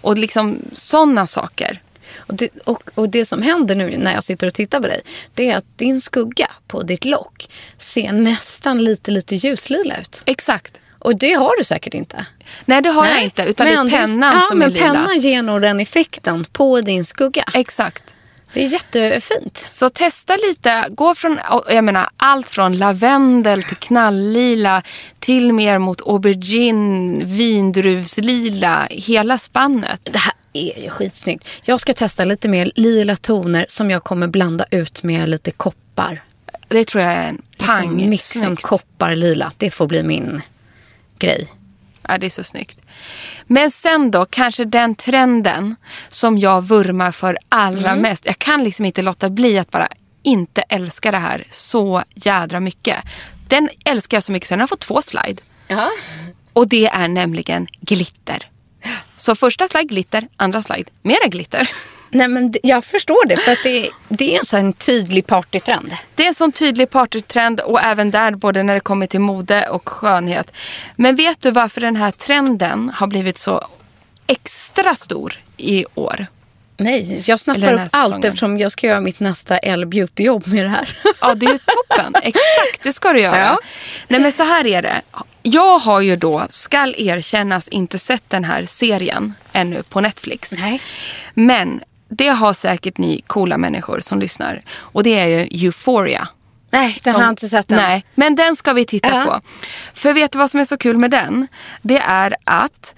[0.00, 1.80] Och liksom sådana saker.
[2.26, 5.00] Och det, och, och det som händer nu när jag sitter och tittar på dig,
[5.34, 10.22] det är att din skugga på ditt lock ser nästan lite, lite ljuslila ut.
[10.24, 10.80] Exakt.
[10.98, 12.26] Och det har du säkert inte.
[12.64, 14.86] Nej det har jag inte utan Men det är pennan ja, som men är lila.
[14.86, 17.44] pennan ger nog den effekten på din skugga.
[17.54, 18.04] Exakt.
[18.56, 19.58] Det är jättefint.
[19.58, 21.38] Så testa lite, gå från
[21.68, 24.82] jag menar, allt från lavendel till knalllila
[25.18, 30.00] till mer mot aubergine, vindruvslila, hela spannet.
[30.04, 31.48] Det här är ju skitsnyggt.
[31.64, 36.22] Jag ska testa lite mer lila toner som jag kommer blanda ut med lite koppar.
[36.68, 37.96] Det tror jag är en pang.
[37.96, 39.52] Liksom mixen koppar-lila.
[39.56, 40.42] Det får bli min
[41.18, 41.48] grej.
[42.08, 42.78] Ja, det är så snyggt.
[43.46, 45.76] Men sen då, kanske den trenden
[46.08, 48.02] som jag vurmar för allra Mm.
[48.02, 48.26] mest.
[48.26, 49.88] Jag kan liksom inte låta bli att bara
[50.22, 52.96] inte älska det här så jädra mycket.
[53.48, 55.42] Den älskar jag så mycket så den har fått två slide.
[55.68, 55.90] Ja.
[56.52, 58.50] Och det är nämligen glitter.
[59.16, 61.70] Så första slide glitter, andra slide mera glitter.
[62.10, 63.36] Nej, men jag förstår det.
[63.36, 65.96] För att det, det är en sån tydlig partytrend.
[66.14, 69.68] Det är en sån tydlig partytrend och även där både när det kommer till mode
[69.68, 70.52] och skönhet.
[70.96, 73.68] Men vet du varför den här trenden har blivit så
[74.26, 76.26] extra stor i år?
[76.78, 78.24] Nej, jag snappar upp allt säsongen.
[78.28, 80.98] eftersom jag ska göra mitt nästa L-beauty-jobb med det här.
[81.20, 82.14] Ja, det är toppen.
[82.22, 83.38] Exakt, det ska du göra.
[83.40, 83.58] Ja.
[84.08, 85.02] Nej, men så här är det.
[85.42, 90.52] Jag har ju då, skall erkännas, inte sett den här serien ännu på Netflix.
[90.52, 90.80] Nej.
[91.34, 94.62] Men det har säkert ni coola människor som lyssnar.
[94.76, 96.28] Och det är ju Euphoria.
[96.70, 97.76] Nej, den Som- har jag inte sett än.
[97.76, 99.24] Nej, men den ska vi titta Ja.
[99.24, 99.40] på.
[99.94, 101.46] För vet du vad som är så kul med den?
[101.82, 102.94] Det är att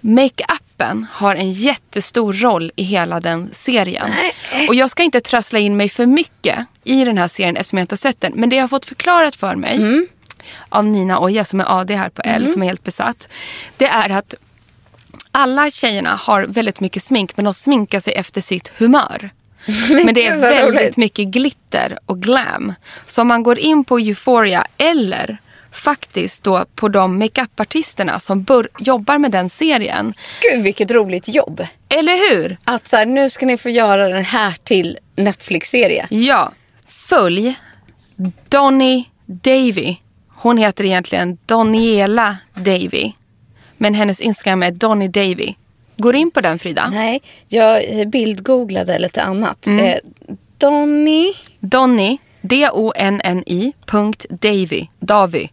[0.00, 4.10] makeupen har en jättestor roll i hela den serien.
[4.52, 4.68] Nej.
[4.68, 7.82] Och jag ska inte trassla in mig för mycket i den här serien eftersom jag
[7.84, 8.32] inte har sett den.
[8.34, 10.06] Men det jag har fått förklarat för mig Mm.
[10.68, 13.28] av Nina Oja som är AD här på L som är helt besatt.
[13.76, 14.34] Det är att
[15.32, 19.30] alla tjejerna har väldigt mycket smink men de sminkar sig efter sitt humör.
[20.04, 20.96] Men det är väldigt roligt.
[20.96, 22.74] mycket glitter och glam.
[23.06, 25.38] Så om man går in på Euphoria eller
[25.72, 30.14] faktiskt då på de makeupartisterna som bör, jobbar med den serien.
[30.52, 31.66] Gud, vilket roligt jobb.
[31.88, 32.56] Eller hur?
[32.64, 36.06] Att så här, nu ska ni få göra den här till Netflix-serie.
[36.10, 36.52] Ja.
[36.86, 37.54] Följ
[38.48, 39.96] Donny Davy.
[40.28, 43.12] Hon heter egentligen Doniela Davy.
[43.82, 45.54] Men hennes Instagram är Donny Davy.
[45.96, 46.90] Går in på den Frida.
[46.92, 49.66] Nej, jag bildgooglade lite annat.
[49.66, 49.84] Mm.
[49.84, 49.98] Eh,
[50.58, 54.86] Donny Donny, D-O-N-N-I, punkt Davy.
[55.00, 55.48] Davy.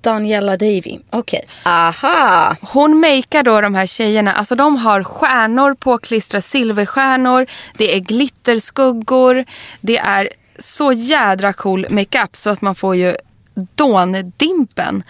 [0.00, 0.98] Daniela Davy.
[1.10, 1.44] Okej.
[1.62, 2.56] Aha!
[2.60, 9.44] Hon makear då de här tjejerna, alltså de har stjärnor påklistrade, silverstjärnor, det är glitterskuggor,
[9.80, 10.28] det är
[10.58, 13.16] så jädra cool makeup så att man får ju
[13.74, 15.02] dåndimpen.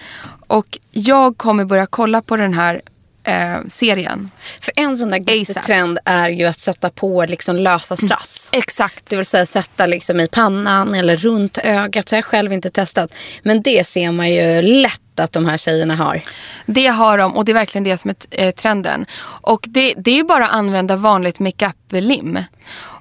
[0.50, 2.82] Och jag kommer börja kolla på den här
[3.24, 4.30] eh, serien.
[4.60, 8.48] För en sån där glittertrend är ju att sätta på liksom lösa strass.
[8.52, 9.06] Exakt.
[9.10, 12.08] Det vill säga sätta liksom i pannan eller runt ögat.
[12.08, 13.14] Så jag har själv inte testat.
[13.42, 16.22] Men det ser man ju lätt att de här tjejerna har.
[16.66, 19.06] Det har de och det är verkligen det som är eh, trenden.
[19.22, 22.38] Och det, det är bara att använda vanligt makeup-lim.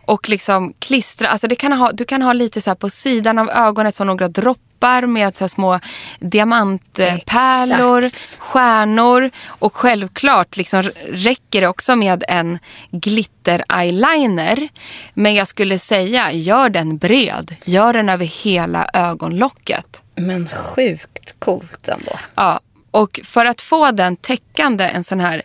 [0.10, 3.40] Och liksom klistra, alltså det kan ha, du kan ha lite så här på sidan
[3.40, 5.80] av ögonen som några droppar med så här små
[6.20, 8.40] diamantpärlor, Exakt.
[8.40, 12.60] stjärnor och självklart liksom räcker det också med en
[12.92, 14.70] glitter-eyeliner.
[15.14, 17.56] Men jag skulle säga, gör den bred.
[17.66, 20.02] Gör den över hela ögonlocket.
[20.16, 22.20] Men sjukt coolt ändå.
[22.36, 22.60] Ja,
[22.92, 25.42] och för att få den täckande en sån här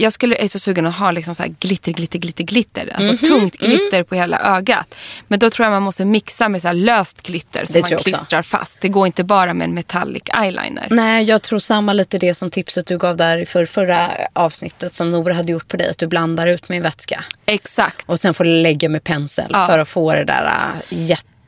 [0.00, 2.92] jag skulle, är så sugen att ha liksom så glitter, glitter, glitter, glitter.
[2.96, 3.70] Alltså Mhm, tungt mm.
[3.76, 4.94] glitter på hela ögat.
[5.28, 8.04] Men då tror jag man måste mixa med så löst glitter som Det man också.
[8.08, 8.80] klistrar fast.
[8.80, 10.86] Det går inte bara med en metallic eyeliner.
[10.90, 15.10] Nej, jag tror samma lite det som tipset du gav där för förra avsnittet som
[15.12, 15.90] Nora hade gjort på dig.
[15.90, 17.24] Att du blandar ut med vätska.
[17.46, 18.04] Exakt.
[18.08, 19.66] Och sen får du lägga med pensel Ja.
[19.66, 20.44] för att få det där
[20.90, 20.98] äh,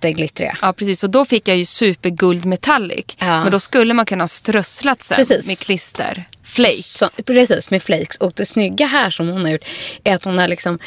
[0.09, 0.57] jätteglittriga.
[0.63, 3.05] Ja precis, och då fick jag ju superguld metallic.
[3.19, 3.43] Ja.
[3.43, 5.47] Men då skulle man kunna strösslat sen Precis.
[5.47, 6.25] med klister.
[6.45, 6.93] Flakes.
[6.93, 8.17] Så, precis, med flakes.
[8.17, 9.65] Och det snygga här som hon har gjort
[10.05, 10.79] är att hon har liksom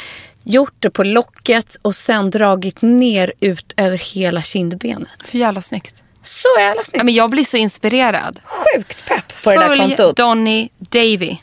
[0.43, 5.09] gjort det på locket och sen dragit ner ut över hela kindbenet.
[5.23, 6.03] Så jävla snyggt.
[6.23, 6.97] Så jävla snyggt.
[6.97, 8.39] Ja, men jag blir så inspirerad.
[8.45, 10.17] Sjukt pepp på det där Följ kontot.
[10.17, 11.37] Donny Davy.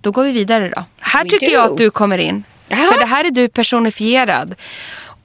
[0.00, 0.84] Då går vi vidare då.
[0.98, 1.52] Här We tycker do.
[1.52, 2.44] jag att du kommer in.
[2.68, 2.92] Jaha.
[2.92, 4.54] För det här är du personifierad.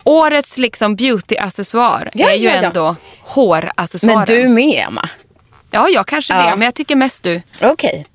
[0.03, 2.67] Årets liksom beauty-accessoar Ja, är ju ja, ja.
[2.67, 4.15] ändå håraccessoaren.
[4.17, 5.09] Men du med, Emma.
[5.71, 6.43] Ja, jag kanske Ja.
[6.43, 6.49] det.
[6.55, 7.41] Men jag tycker mest du.
[7.61, 8.05] Okej.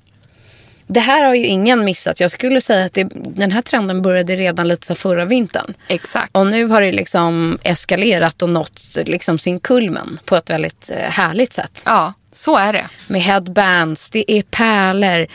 [0.87, 2.19] Det här har ju ingen missat.
[2.19, 5.73] Jag skulle säga att det, den här trenden började redan lite så förra vintern.
[5.87, 6.29] Exakt.
[6.37, 11.09] Och nu har det liksom eskalerat och nått liksom sin kulmen på ett väldigt eh,
[11.11, 11.81] härligt sätt.
[11.85, 12.89] Ja, så är det.
[13.07, 15.27] Med headbands, det är pärlor,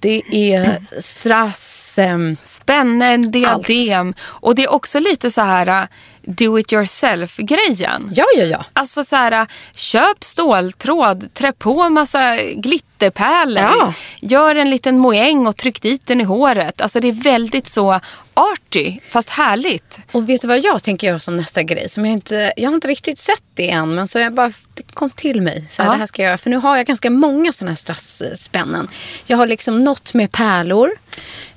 [0.00, 1.98] det är strass.
[1.98, 4.14] ehm, Spännen, diadem.
[4.22, 5.88] Och det är också lite så här uh,
[6.22, 8.10] do it yourself-grejen.
[8.14, 8.64] Ja, ja, ja.
[8.72, 13.62] Alltså så här, köp ståltråd, trä på massa glitterpärlor.
[13.62, 13.94] Ja.
[14.20, 16.80] Gör en liten moäng och tryck dit den i håret.
[16.80, 18.00] Alltså det är väldigt så
[18.34, 19.98] arty, fast härligt.
[20.12, 21.88] Och vet du vad jag tänker göra som nästa grej?
[21.88, 24.82] Som jag, inte, jag har inte riktigt sett det än, men så jag bara, det
[24.94, 25.64] kom till mig.
[25.68, 25.92] Så här, Ja.
[25.92, 26.38] det här ska jag göra.
[26.38, 28.88] För nu har jag ganska många sådana här strasspännen.
[29.26, 30.90] Jag har liksom något med pärlor.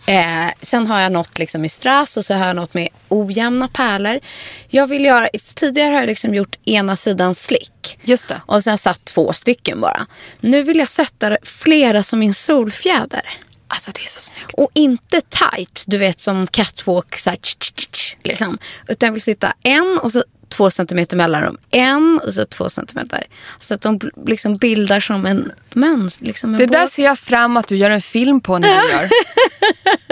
[0.06, 3.67] Eh, sen har jag något liksom med strass och så har jag något med ojämna
[3.67, 4.20] pärlor.
[4.67, 8.00] Jag vill göra, tidigare har jag liksom gjort ena sidan slick.
[8.04, 8.41] Just det.
[8.46, 10.08] Och sen satt två stycken bara.
[10.39, 13.39] Nu vill jag sätta flera som min solfjäder.
[13.67, 14.54] Alltså det är så snyggt.
[14.54, 18.58] Och inte tight, du vet som catwalk, så här, tch, tch, tch, liksom.
[18.88, 21.57] Utan jag vill sitta en och så två centimeter mellanrum.
[21.71, 23.23] En och så två centimeter.
[23.59, 26.25] Så att de liksom bildar som en mönster.
[26.25, 26.91] Liksom en Det där båt.
[26.91, 29.09] ser jag fram att du gör en film på när du gör.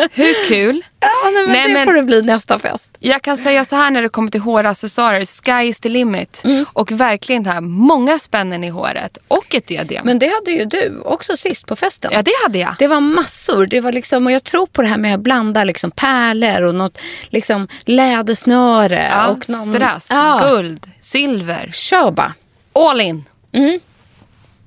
[0.12, 0.84] Hur kul?
[1.02, 2.92] Ja, nej, men Nej, det men- får det bli nästa fest.
[3.00, 5.26] Jag kan säga så här när det kommer till håraccessoarer.
[5.44, 6.44] Sky is the limit.
[6.74, 10.02] Och verkligen här, många spännen i håret och ett diadem.
[10.06, 12.12] Men det hade ju du också sist på festen.
[12.14, 12.76] ja, det hade jag.
[12.80, 13.66] Det var massor.
[13.66, 16.76] Det var liksom, och jag tror på det här med att blanda liksom pärlor och
[16.76, 16.98] något
[17.30, 19.08] liksom lädersnöre.
[19.12, 21.70] Ja, och någon, strass, ja, guld, silver.
[21.74, 22.34] Kör bara.
[22.74, 23.26] All in.
[23.54, 23.80] Mm.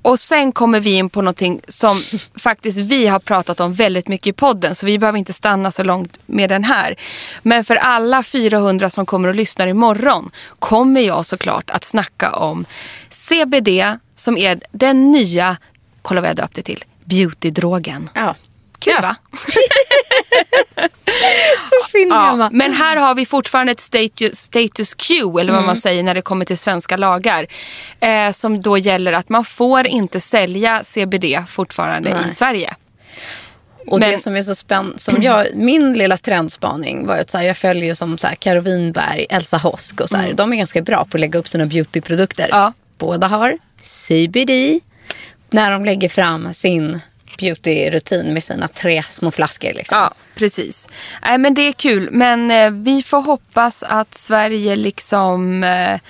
[0.03, 2.03] Och sen kommer vi in på någonting som
[2.39, 4.75] faktiskt vi har pratat om väldigt mycket i podden.
[4.75, 6.95] Så vi behöver inte stanna så långt med den här.
[7.43, 12.65] Men för alla 400 som kommer och lyssnar imorgon kommer jag såklart att snacka om
[13.11, 13.69] CBD
[14.15, 15.57] som är den nya,
[16.03, 18.11] kolla vad jag döpte till, beautydrogen.
[18.15, 18.37] Ja.
[18.79, 19.01] Kul Ja.
[19.03, 19.17] va?
[21.93, 25.67] Fin Ja, men här har vi fortfarande ett status, status quo, eller vad Mm.
[25.67, 27.47] man säger när det kommer till svenska lagar.
[28.01, 32.35] Eh, som då gäller att man får inte sälja CBD fortfarande i Nej.
[32.35, 32.75] Sverige.
[33.87, 37.39] Och Men- det som är så spännande, som jag, min lilla trendspaning var att så
[37.39, 40.33] här, jag följer ju som så här, Karo Winberg, Elsa Hosk och så här.
[40.33, 42.49] De är ganska bra på att lägga upp sina beautyprodukter.
[42.51, 42.73] Ja.
[42.99, 44.81] Båda har CBD
[45.51, 47.01] när de lägger fram sin
[47.39, 49.73] beautyrutin med sina tre små flaskor.
[49.73, 49.99] Liksom.
[49.99, 50.89] Ja, precis.
[51.23, 52.09] Nej, men det är kul.
[52.13, 56.01] Men eh, vi får hoppas att Sverige liksom eh,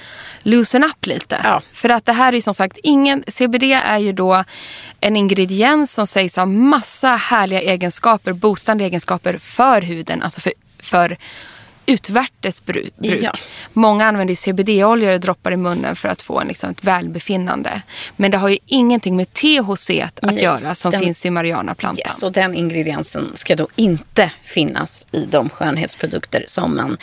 [0.43, 1.41] loosen up lite.
[1.45, 1.63] Ja.
[1.73, 3.25] För att det här är som sagt ingen...
[3.29, 4.45] CBD är ju då
[5.01, 10.23] en ingrediens som sägs ha massa härliga egenskaper, boostande egenskaper för huden.
[10.23, 11.17] Alltså för, för
[11.87, 13.23] utvärtes bru- bruk.
[13.23, 13.33] Ja.
[13.73, 17.83] Många använder ju CBD-oljor och droppar i munnen för att få en, liksom, ett välbefinnande.
[18.17, 22.07] Men det har ju ingenting med THC att Nej, göra som den- finns i marijuanaplantan.
[22.07, 26.97] Yes, och den ingrediensen ska då inte finnas i de skönhetsprodukter som man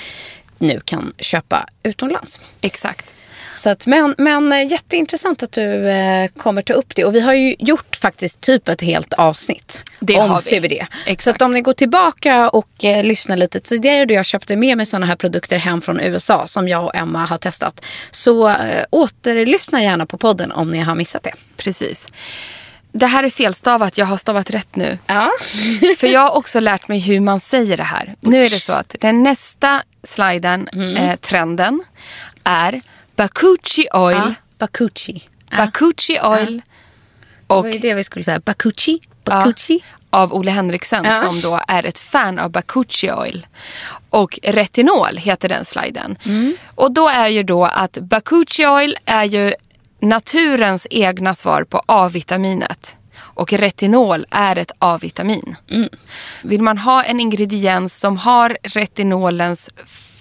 [0.58, 2.42] nu kan köpa utomlands.
[2.62, 3.14] Exakt.
[3.60, 7.06] Så att, men, men eh, jätteintressant att du eh, kommer ta upp det.
[7.06, 10.40] Och vi har ju gjort faktiskt typ ett helt avsnitt Det om.
[10.42, 10.74] CBD.
[11.06, 11.22] Exakt.
[11.24, 14.78] Så att om ni går tillbaka och eh, lyssnar lite tidigare då jag köpte med
[14.78, 17.86] mig sådana här produkter hem från USA som jag och Emma har testat.
[18.12, 21.34] Så eh, återlyssna gärna på podden om ni har missat det.
[21.58, 22.08] Precis.
[22.92, 24.98] Det här är felstavat, jag har stavat rätt nu.
[25.08, 25.32] Ja.
[25.98, 28.16] För jag har också lärt mig hur man säger det här.
[28.20, 30.96] Nu är det så att den nästa sliden, Mm.
[30.98, 31.82] eh, trenden,
[32.44, 32.82] är
[33.24, 34.16] Bakuchi Oil.
[34.18, 34.34] ja.
[34.58, 35.24] Bakuchi.
[35.50, 35.58] Ja.
[35.58, 36.62] Bakuchi Oil
[37.48, 38.40] Det och var ju det vi skulle säga.
[38.40, 39.00] Bakuchi.
[39.02, 39.80] ja, Bakuchi.
[40.10, 41.22] av Ole Henriksen Ja.
[41.22, 43.48] som då är ett fan av Bakuchi Oil.
[44.10, 46.18] Och retinol heter den sliden.
[46.26, 46.58] Mm.
[46.76, 49.54] Och då är ju då att Bakuchi Oil är ju
[50.02, 52.96] naturens egna svar på A-vitaminet.
[53.22, 55.56] Och retinol är ett A-vitamin.
[55.72, 55.90] Mm.
[56.44, 59.70] Vill man ha en ingrediens som har retinolens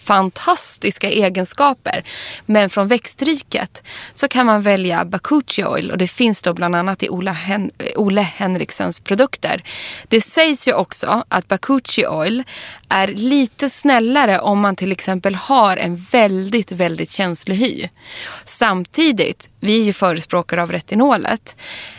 [0.09, 2.05] fantastiska egenskaper
[2.47, 3.83] men från växtriket
[4.15, 7.71] så kan man välja Bakuchi Oil och det finns då bland annat i Ola Hen-
[7.97, 9.63] Ole Henriksens produkter.
[10.09, 12.45] Det sägs ju också att Bakuchi Oil
[12.89, 17.89] är lite snällare om man till exempel har en väldigt, väldigt känslig hy.
[18.45, 21.57] Samtidigt, vi är ju förespråkare av retinolet.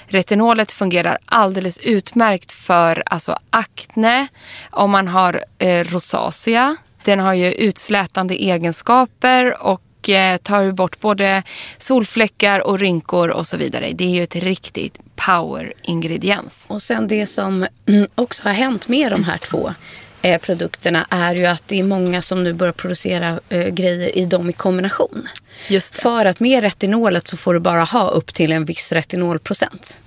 [0.08, 4.28] Retinolet fungerar alldeles utmärkt för alltså akne,
[4.72, 6.78] om man har eh, rosacea.
[7.10, 11.44] Den har ju utslätande egenskaper och eh, tar bort både
[11.78, 13.92] solfläckar och rynkor och så vidare.
[13.94, 16.66] Det är ju ett riktigt power-ingrediens.
[16.70, 19.74] Och sen det som mm, också har hänt med de här två
[20.22, 24.26] eh, produkterna är ju att det är många som nu börjar producera eh, grejer i
[24.26, 25.28] dem i kombination.
[25.68, 26.02] Just det.
[26.02, 29.98] För att med retinolet så får du bara ha upp till en viss retinolprocent.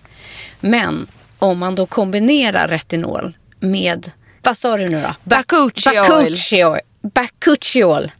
[0.60, 1.06] Men
[1.38, 4.10] om man då kombinerar retinol med,
[4.42, 5.14] vad sa du nu då?
[5.24, 5.94] Bakuchiol.
[6.08, 6.78] Bakuchiol.
[7.02, 8.10] Bakuchiol.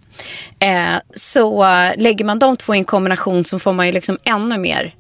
[0.61, 4.18] Eh, så eh, lägger man de två i en kombination så får man ju liksom
[4.24, 4.95] ännu mer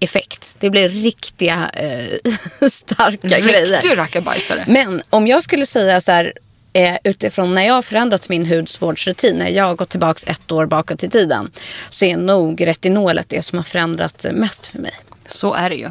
[0.00, 0.56] effekt.
[0.60, 3.66] Det blir riktiga eh, starka grejer.
[3.66, 4.64] Riktig rackabajsare.
[4.68, 6.32] Men om jag skulle säga så här
[6.72, 10.66] eh, utifrån när jag har förändrat min hudvårdsrutin, när jag har gått tillbaka ett år
[10.66, 11.50] bakåt i tiden,
[11.88, 14.94] så är nog retinolet det som har förändrat mest för mig.
[15.26, 15.90] Så är det ju.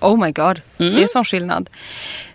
[0.00, 0.94] Oh my god, Mm.
[0.94, 1.70] det är sån skillnad.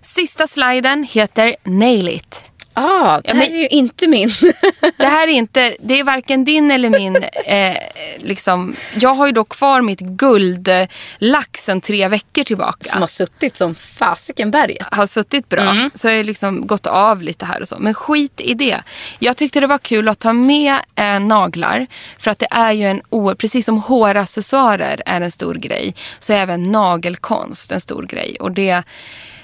[0.01, 2.50] Sista sliden heter Nail It.
[2.73, 4.29] Ah, det Ja, här men- är ju inte min.
[4.97, 7.15] Det här är inte, det är varken din eller min,
[7.45, 7.75] eh,
[8.17, 12.77] liksom, jag har ju då kvar mitt guldlack sedan tre veckor tillbaka.
[12.89, 14.87] som har suttit som fasiken berget.
[14.91, 15.61] har suttit bra.
[15.71, 15.91] Mm.
[15.95, 17.75] Så jag har liksom gått av lite här och så.
[17.79, 18.81] Men skit i det.
[19.19, 21.87] Jag tyckte det var kul att ta med eh, naglar.
[22.19, 23.01] För att det är ju en,
[23.37, 25.95] precis som håraccessoarer är en stor grej.
[26.19, 28.37] Så är även nagelkonst en stor grej.
[28.39, 28.83] Och det,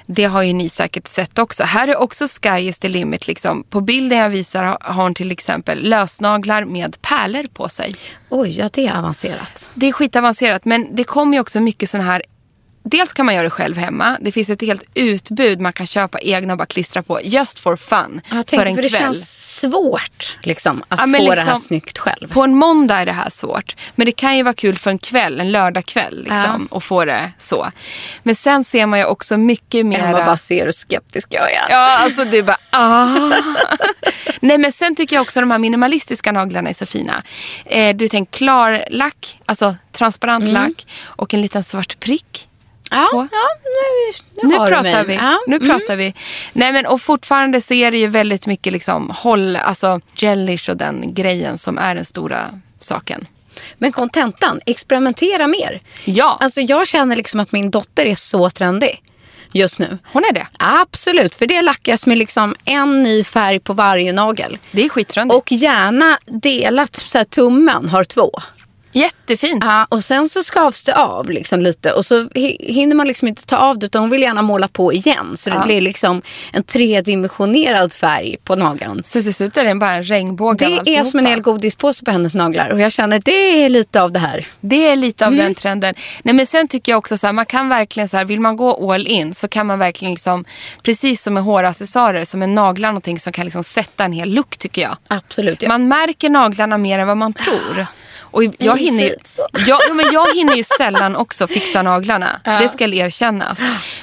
[0.07, 1.63] det har ju ni säkert sett också.
[1.63, 3.27] Här är också sky is the limit.
[3.27, 3.63] Liksom.
[3.63, 7.95] På bilden jag visar har hon till exempel lösnaglar med pärlor på sig.
[8.29, 9.71] Oj, ja det är avancerat.
[9.73, 12.23] Det är skitavancerat men det kommer ju också mycket sån här
[12.89, 14.17] Dels kan man göra det själv hemma.
[14.21, 17.19] Det finns ett helt utbud man kan köpa egna och bara klistra på.
[17.23, 18.21] Just for fun.
[18.29, 19.01] Jag för tänkte, en för det kväll.
[19.01, 22.27] känns svårt liksom, att Ja, få men det här liksom, snyggt själv.
[22.33, 23.75] På en måndag är det här svårt.
[23.95, 26.23] Men det kan ju vara kul för en kväll, en lördagkväll.
[26.23, 27.71] Liksom, Och få det så.
[28.23, 30.25] Men sen ser man ju också mycket Emma mera...
[30.25, 31.65] bara ser hur skeptisk jag är.
[31.69, 33.31] Ja, alltså är bara ah.
[34.39, 37.23] Nej men sen tycker jag också att de här minimalistiska naglarna är så fina.
[37.65, 40.53] Eh, du tänker klar lack, alltså transparent Mm.
[40.53, 42.46] lack och en liten svart prick.
[42.91, 43.27] Ja, på.
[43.31, 45.15] ja nu, nu, Nu pratar vi.
[45.15, 45.69] Ja, Nu mm.
[45.69, 46.13] pratar vi.
[46.53, 50.77] Nej men och fortfarande så är det ju väldigt mycket liksom håll, alltså gelish och
[50.77, 53.27] den grejen som är den stora saken.
[53.77, 55.81] Men kontentan, experimentera mer.
[56.05, 59.01] Ja, Alltså jag känner liksom att min dotter är så trendig
[59.51, 59.97] just nu.
[60.03, 60.47] hon är det.
[60.59, 64.57] Absolut, för det lackas med liksom en ny färg på varje nagel.
[64.71, 65.37] Det är skittrendigt.
[65.37, 68.31] Och gärna delat, så här, tummen har två.
[68.99, 69.63] Jättefint.
[69.65, 73.27] Ja, och sen så skavs det av liksom lite och så hi- hinner man liksom
[73.27, 75.37] inte ta av det utan hon vill gärna måla på igen.
[75.37, 75.65] Så det Ja.
[75.65, 76.21] blir liksom
[76.53, 79.01] en tredimensionerad färg på nageln.
[79.03, 81.05] Så till slut är det bara en regnbåge av Det är alltihopa.
[81.05, 84.11] som en hel godispåse på hennes naglar och jag känner att det är lite av
[84.11, 84.47] det här.
[84.61, 85.45] Det är lite av Mm.
[85.45, 85.93] den trenden.
[86.23, 88.57] Nej, men sen tycker jag också så här, man kan verkligen så här, vill man
[88.57, 90.45] gå all in så kan man verkligen liksom,
[90.83, 94.57] precis som med håraccessoarer, som med naglar någonting som kan liksom sätta en hel look
[94.57, 94.97] tycker jag.
[95.07, 95.61] Absolut.
[95.61, 95.67] Ja.
[95.67, 97.85] Man märker naglarna mer än vad man tror.
[98.31, 99.15] Och jag hinner, ju,
[99.67, 102.41] jag, ja, men jag hinner ju sällan också fixa naglarna.
[102.43, 103.59] Det ska erkännas.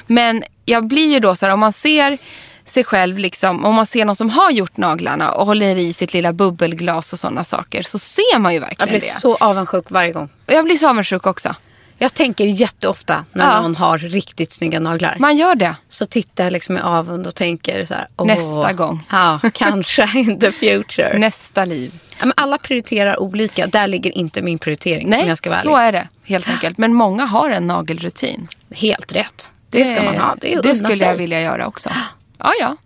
[0.07, 2.17] Men jag blir ju då så här, om man ser
[2.65, 6.13] sig själv, liksom, om man ser någon som har gjort naglarna och håller i sitt
[6.13, 9.19] lilla bubbelglas och sådana saker så ser man ju jag verkligen blir det.
[9.21, 10.29] så avundsjuk varje gång.
[10.47, 11.55] Och jag blir så avundsjuk också.
[11.97, 13.61] Jag tänker jätteofta när Ja.
[13.61, 15.15] någon har riktigt snygga naglar.
[15.19, 15.75] Man gör det.
[15.89, 18.07] Så tittar jag liksom med avund och tänker så här.
[18.17, 19.07] Åh, Nästa gång.
[19.11, 21.17] Ja, kanske in the future.
[21.17, 21.99] Nästa liv.
[22.19, 23.67] Ja, men alla prioriterar olika.
[23.67, 25.87] Där ligger inte min prioritering om Nej, jag ska vara så ärlig.
[25.87, 26.77] är det helt enkelt.
[26.77, 28.47] Men många har en nagelrutin.
[28.71, 29.49] Helt rätt.
[29.69, 30.35] Det ska man ha.
[30.41, 31.07] Det, är det skulle sig.
[31.07, 31.89] jag vilja göra också.
[32.37, 32.77] Ja, ja.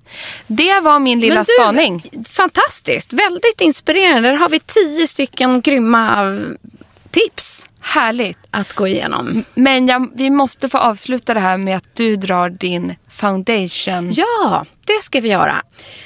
[0.48, 2.04] Det var min lilla Men du, spaning.
[2.30, 3.14] Fantastiskt.
[3.14, 4.30] Väldigt inspirerande.
[4.30, 6.40] Där har vi tio stycken grymma eh,
[7.12, 8.38] tips Härligt.
[8.52, 9.44] att gå igenom.
[9.54, 14.12] Men jag, vi måste få avsluta det här med att du drar din foundation.
[14.14, 15.64] Ja, det ska vi göra.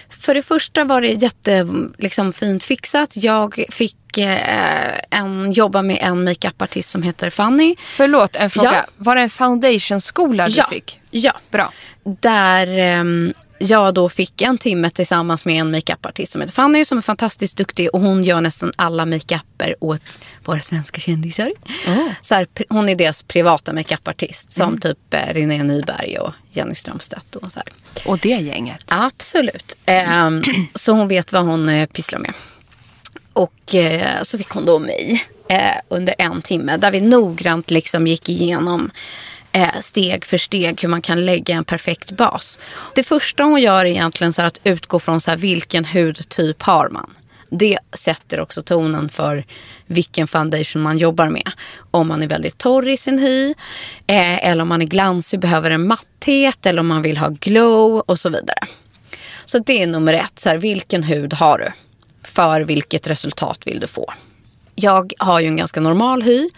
[0.09, 1.67] För det första var det jätte,
[1.97, 3.17] liksom, fint fixat.
[3.17, 7.75] Jag fick eh, en, jobba med en makeupartist som heter Fanny.
[7.79, 8.73] Förlåt, en fråga.
[8.73, 8.85] Ja.
[8.97, 10.99] Var det en foundationskola du ja, fick?
[11.11, 11.71] Ja, Bra.
[12.03, 13.33] där ehm,
[13.63, 17.57] jag då fick en timme tillsammans med en makeupartist som heter Fanny som är fantastiskt
[17.57, 20.01] duktig och hon gör nästan alla makeuper åt
[20.45, 21.51] våra svenska kändisar.
[22.21, 27.35] Så här, hon är deras privata makeupartist som typ eh, René Nyberg och Jenny Strömstedt
[27.35, 27.67] och så här.
[28.05, 28.81] Och det gänget.
[28.87, 29.75] Absolut.
[29.85, 30.41] Ehm,
[30.75, 32.33] så hon vet vad hon eh, pysslar med.
[33.33, 35.23] Och eh, så fick hon då mig
[35.87, 38.91] under en timme där vi noggrant liksom gick igenom
[39.55, 42.59] Eh, steg för steg hur man kan lägga en perfekt bas.
[42.95, 46.61] Det första hon gör är egentligen så här att utgå från så här, vilken hudtyp
[46.61, 47.13] har man.
[47.49, 49.45] Det sätter också tonen för
[49.85, 51.51] vilken foundation man jobbar med.
[51.91, 53.49] Om man är väldigt torr i sin hy,
[54.07, 58.03] eh, eller om man är glansig behöver en matthet, eller om man vill ha glow
[58.05, 58.59] och så vidare.
[59.45, 60.39] Så det är nummer ett.
[60.39, 61.71] Så här, vilken hud har du?
[62.23, 64.13] För vilket resultat vill du få?
[64.75, 66.49] Jag har ju en ganska normal hy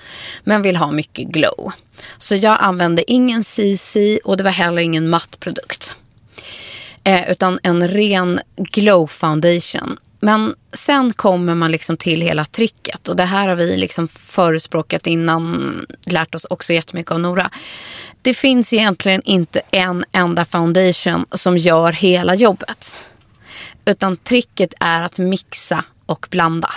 [0.44, 1.72] men vill ha mycket glow.
[2.18, 5.96] Så jag använde ingen CC och det var heller ingen matt produkt.
[7.04, 9.98] Eh, utan en ren glow foundation.
[10.20, 15.08] Men sen kommer man liksom till hela tricket och det här har vi liksom förespråkat
[15.08, 17.50] innan, lärt oss också jättemycket av Nora.
[18.22, 23.10] Det finns egentligen inte en enda foundation som gör hela jobbet.
[23.86, 26.72] Utan tricket är att mixa och blanda.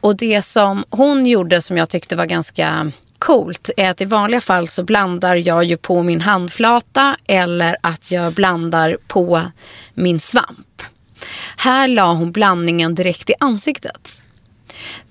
[0.00, 4.40] Och det som hon gjorde som jag tyckte var ganska coolt är att i vanliga
[4.40, 9.42] fall så blandar jag ju på min handflata eller att jag blandar på
[9.94, 10.82] min svamp.
[11.56, 14.22] Här la hon blandningen direkt i ansiktet.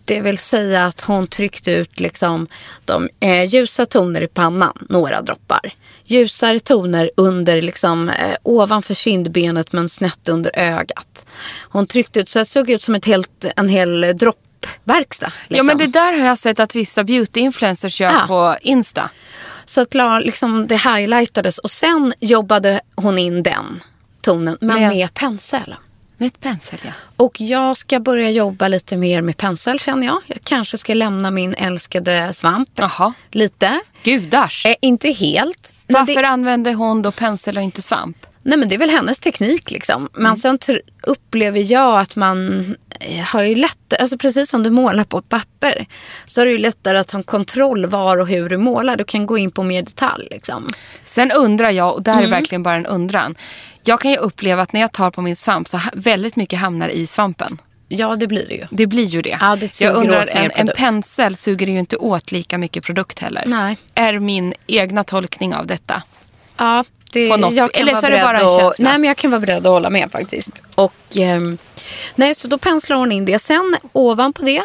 [0.05, 2.47] Det vill säga att hon tryckte ut liksom
[2.85, 5.73] de eh, ljusa toner i pannan, några droppar.
[6.07, 11.25] Ljusare toner under, liksom, eh, ovanför kindbenet men snett under ögat.
[11.69, 15.31] Hon tryckte ut så det såg ut som ett helt, en hel droppverkstad.
[15.47, 15.55] Liksom.
[15.57, 18.23] Ja men det där har jag sett att vissa beauty-influencers gör Ja.
[18.27, 19.09] på Insta.
[19.65, 19.93] Så att
[20.23, 23.83] liksom, det highlightades och sen jobbade hon in den
[24.21, 25.75] tonen men Med- med pensel.
[26.20, 26.91] Med pensel ja.
[27.18, 30.22] Och jag ska börja jobba lite mer med pensel känner jag.
[30.28, 33.13] Jag kanske ska lämna min älskade svamp Jaha.
[33.32, 33.80] lite.
[34.03, 34.65] Gudars.
[34.65, 35.76] Eh, inte helt.
[35.88, 38.26] Varför det, använder hon då pensel och inte svamp?
[38.47, 40.09] Nej men det är väl hennes teknik liksom.
[40.13, 40.37] Men Mm.
[40.37, 40.59] sen
[41.03, 42.65] upplever jag att man
[42.99, 45.85] eh, har ju lättare, alltså precis som du målar på ett papper.
[46.25, 48.97] Så är det ju lättare att ha kontroll var och hur du målar.
[48.97, 50.67] Du kan gå in på mer detalj liksom.
[51.03, 52.19] Sen undrar jag, och det Mm.
[52.23, 53.35] här är verkligen bara en undran.
[53.83, 56.89] Jag kan ju uppleva att när jag tar på min svamp så väldigt mycket hamnar
[56.89, 57.57] i svampen.
[57.89, 58.65] Ja det blir det ju.
[58.71, 59.37] Det blir ju det.
[59.41, 63.43] Ja, det jag undrar, en, en pensel suger ju inte åt lika mycket produkt heller.
[63.47, 63.77] Nej.
[63.95, 66.03] Är min egna tolkning av detta.
[66.57, 68.89] Ja, det, På något- jag kan eller vara så är det bara en känsla.
[68.89, 70.63] Nej, men jag kan vara beredd att hålla med faktiskt.
[70.75, 71.57] Och, ehm,
[72.15, 73.39] nej, så då penslar hon in det.
[73.39, 74.63] Sen ovanpå det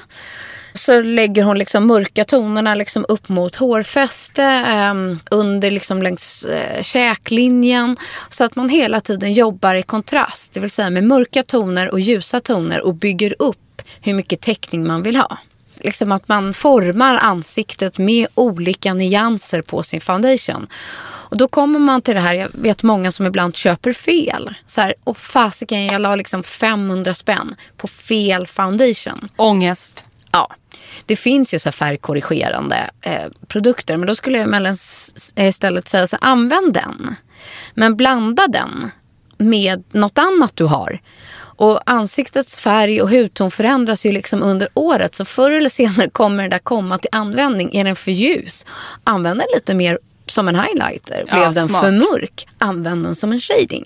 [0.75, 6.83] så lägger hon liksom mörka tonerna liksom upp mot hårfäste, ehm, under liksom längs eh,
[6.83, 7.97] käklinjen.
[8.31, 12.01] Så att man hela tiden jobbar i kontrast, det vill säga med mörka toner och
[12.01, 15.39] ljusa toner och bygger upp hur mycket täckning man vill ha.
[15.83, 20.67] Liksom att man formar ansiktet med olika nyanser på sin foundation.
[21.03, 24.55] Och då kommer man till det här, jag vet många som ibland köper fel.
[24.67, 29.29] Så här, och fasiken jag la liksom 500 spänn på fel foundation.
[29.37, 30.05] Ångest.
[30.31, 30.49] Ja,
[31.07, 33.97] det finns ju så färgkorrigerande eh, produkter.
[33.97, 34.77] Men då skulle jag mellan
[35.37, 37.15] eh, istället säga så använd den.
[37.75, 38.91] Men blanda den
[39.39, 41.01] med något annat du har.
[41.63, 45.15] Och ansiktets färg och hudton förändras ju liksom under året.
[45.15, 47.77] Så förr eller senare kommer den där komma till användning.
[47.77, 48.67] Är den för ljus,
[49.05, 51.25] använd den lite mer som en highlighter.
[51.29, 51.81] Ja, Blev den smart.
[51.85, 53.85] för mörk, använd den som en shading.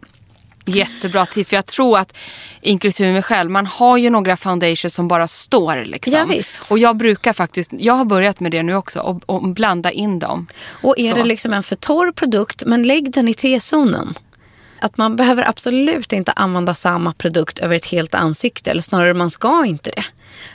[0.64, 1.50] Jättebra tips.
[1.50, 2.16] För jag tror att,
[2.60, 5.84] inklusive mig själv, man har ju några foundations som bara står.
[5.84, 6.12] Liksom.
[6.12, 6.70] Ja, visst.
[6.70, 10.18] Och jag brukar faktiskt, jag har börjat med det nu också, och, och blanda in
[10.18, 10.46] dem.
[10.82, 11.16] Och är Så.
[11.16, 14.14] det liksom en för torr produkt, men lägg den i T-zonen.
[14.86, 18.70] Att man behöver absolut inte använda samma produkt över ett helt ansikte.
[18.70, 20.04] Eller snarare, man ska inte det.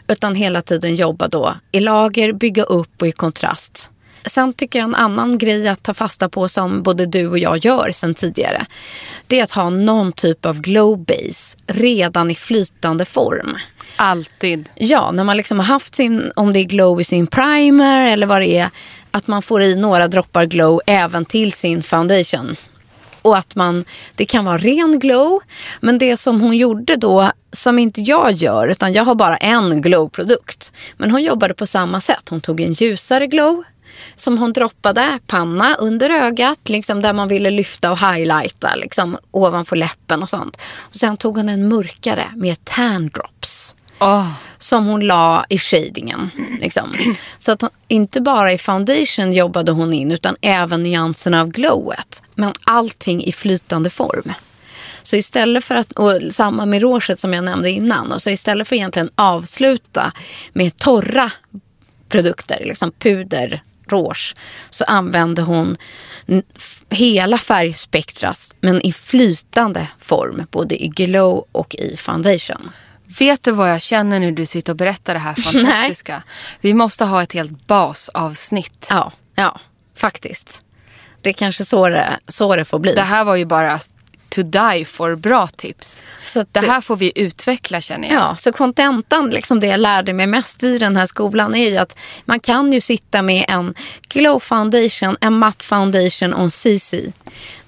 [0.07, 3.91] Utan hela tiden jobba då i lager, bygga upp och i kontrast.
[4.25, 7.65] Sen tycker jag en annan grej att ta fasta på som både du och jag
[7.65, 8.65] gör sen tidigare.
[9.27, 13.57] Det är att ha någon typ av glow base redan i flytande form.
[13.95, 14.69] Alltid.
[14.75, 18.27] Ja, när man liksom har haft sin, om det är glow i sin primer eller
[18.27, 18.69] vad det är,
[19.11, 22.55] att man får i några droppar glow även till sin foundation.
[23.22, 25.39] Och att man, det kan vara ren glow,
[25.80, 29.82] men det som hon gjorde då, som inte jag gör, utan jag har bara en
[29.82, 30.74] glow-produkt.
[30.97, 32.30] Men hon jobbade på samma sätt.
[32.30, 33.63] Hon tog en ljusare glow,
[34.15, 39.76] som hon droppade, panna under ögat, liksom där man ville lyfta och highlighta, liksom ovanför
[39.76, 40.57] läppen och sånt.
[40.78, 44.27] Och sen tog hon en mörkare med tan drops Oh.
[44.57, 46.29] som hon la i shadingen.
[46.61, 46.95] Liksom.
[47.37, 52.23] Så att hon, inte bara i foundation jobbade hon in utan även nyanserna av glowet.
[52.35, 54.33] Men allting i flytande form.
[55.03, 58.11] Så istället för att, och samma med rouget som jag nämnde innan.
[58.11, 60.11] Och så istället för egentligen avsluta
[60.53, 61.31] med torra
[62.09, 64.35] produkter, liksom puder, rouge,
[64.69, 65.77] så använde hon
[66.89, 72.71] hela färgspektras men i flytande form, både i glow och i foundation
[73.20, 76.24] vet du vad jag känner när du sitter och berättar det här fantastiska?
[76.62, 78.88] Vi måste ha ett helt basavsnitt.
[78.89, 79.59] Ja, ja,
[79.95, 80.62] faktiskt.
[81.22, 82.93] Det är kanske så det, så det får bli.
[82.93, 83.80] Det här var ju bara
[84.30, 86.03] to die for bra tips.
[86.26, 88.18] Så Det här får vi utveckla känner jag.
[88.18, 91.78] Ja, så kontentan, liksom det jag lärde mig mest i den här skolan är ju
[91.78, 93.74] att man kan ju sitta med en
[94.07, 96.93] glow foundation, en matt foundation och en CC.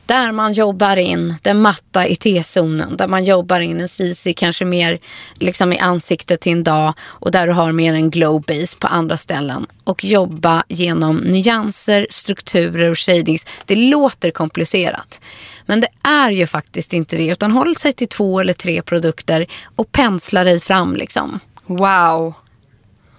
[0.05, 2.97] Där man jobbar in den matta i T-zonen.
[2.97, 4.99] Där man jobbar in en CC kanske mer
[5.39, 6.93] liksom i ansiktet till en dag.
[7.01, 9.65] Och där du har mer en glow base på andra ställen.
[9.83, 13.47] Och jobba genom nyanser, strukturer och shadings.
[13.65, 15.21] Det låter komplicerat.
[15.65, 17.27] Men det är ju faktiskt inte det.
[17.27, 19.45] Utan håll sig till två eller tre produkter
[19.75, 21.39] och pensla dig fram liksom.
[21.65, 22.33] Wow.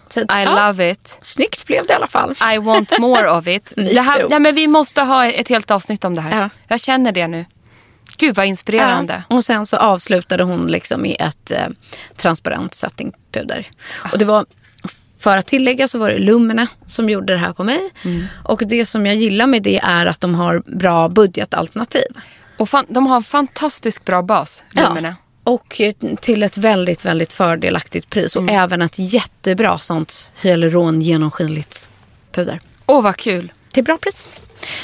[0.07, 1.19] Att, I ja, love it.
[1.23, 2.35] Snyggt blev det i alla fall.
[2.55, 3.73] I want more of it.
[3.77, 6.41] Det här, nej, men vi måste ha ett helt avsnitt om det här.
[6.41, 6.49] Ja.
[6.69, 7.45] Jag känner det nu.
[8.17, 9.23] Gud vad inspirerande.
[9.29, 11.67] Ja, och sen så avslutade hon liksom i ett eh,
[12.17, 13.67] transparent settingpuder.
[14.13, 14.47] Och det var,
[15.19, 17.91] för att tillägga så var det Lumene som gjorde det här på mig.
[18.05, 18.25] Mm.
[18.45, 22.07] Och det som jag gillar med det är att de har bra budgetalternativ.
[22.59, 25.17] Och fan, de har en fantastiskt bra bas, Lumene.
[25.45, 28.37] Och eh, till ett väldigt, väldigt fördelaktigt pris.
[28.37, 28.55] Och Mm.
[28.61, 31.91] även ett jättebra sånt hyaluron genomskinligt
[32.33, 32.61] puder.
[32.87, 33.53] Åh vad kul.
[33.73, 34.29] Till bra pris.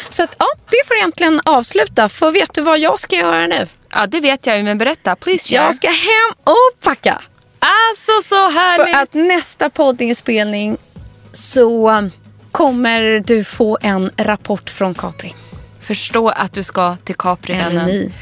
[0.08, 2.08] Så att, ja, det får egentligen avsluta.
[2.08, 3.66] För vet du vad jag ska göra nu?
[3.90, 5.16] Ja det vet jag ju men berätta.
[5.16, 5.64] Please share.
[5.64, 7.22] Jag ska hem och packa.
[7.58, 8.94] Alltså så härligt.
[8.96, 10.76] För att nästa poddinspelning
[11.32, 12.08] så
[12.52, 15.34] kommer du få en rapport från Capri.
[15.80, 18.12] Förstå att du ska till Capri Eller ni.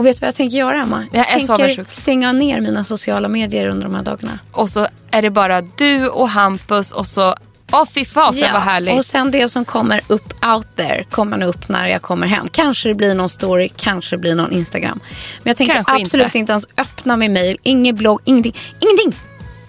[0.00, 1.06] Och vet du vad jag tänker göra Emma?
[1.12, 4.38] Jag så tänker stänga ner mina sociala medier under de här dagarna.
[4.52, 7.34] Och så är det bara du och Hampus och så...
[7.72, 8.94] Åh fy fasen vad härligt.
[8.94, 12.48] Och sen det som kommer upp out there kommer upp när jag kommer hem.
[12.48, 15.00] Kanske det blir någon story, kanske det blir någon Instagram.
[15.42, 16.38] Men jag tänker Kanske absolut inte.
[16.38, 16.52] inte.
[16.52, 18.56] ens öppna min mail, ingen blogg, ingenting.
[18.80, 19.20] Ingenting!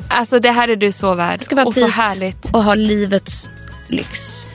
[0.07, 1.39] Alltså det här är du så värd.
[1.39, 2.53] Jag ska bara och så dit härligt.
[2.53, 3.49] och ha livets
[3.87, 4.45] lyx.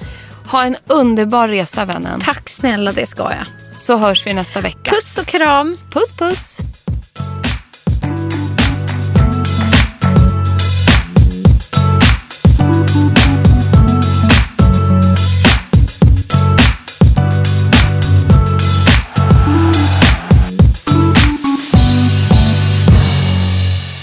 [0.46, 2.20] Ha en underbar resa vännen.
[2.20, 3.65] Tack snälla, det ska jag.
[3.76, 4.90] Så hörs vi nästa vecka.
[4.90, 5.78] Puss och kram.
[5.90, 6.12] puss.
[6.12, 6.58] puss.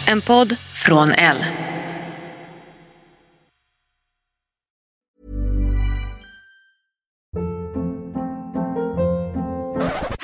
[0.07, 1.37] En podd från L.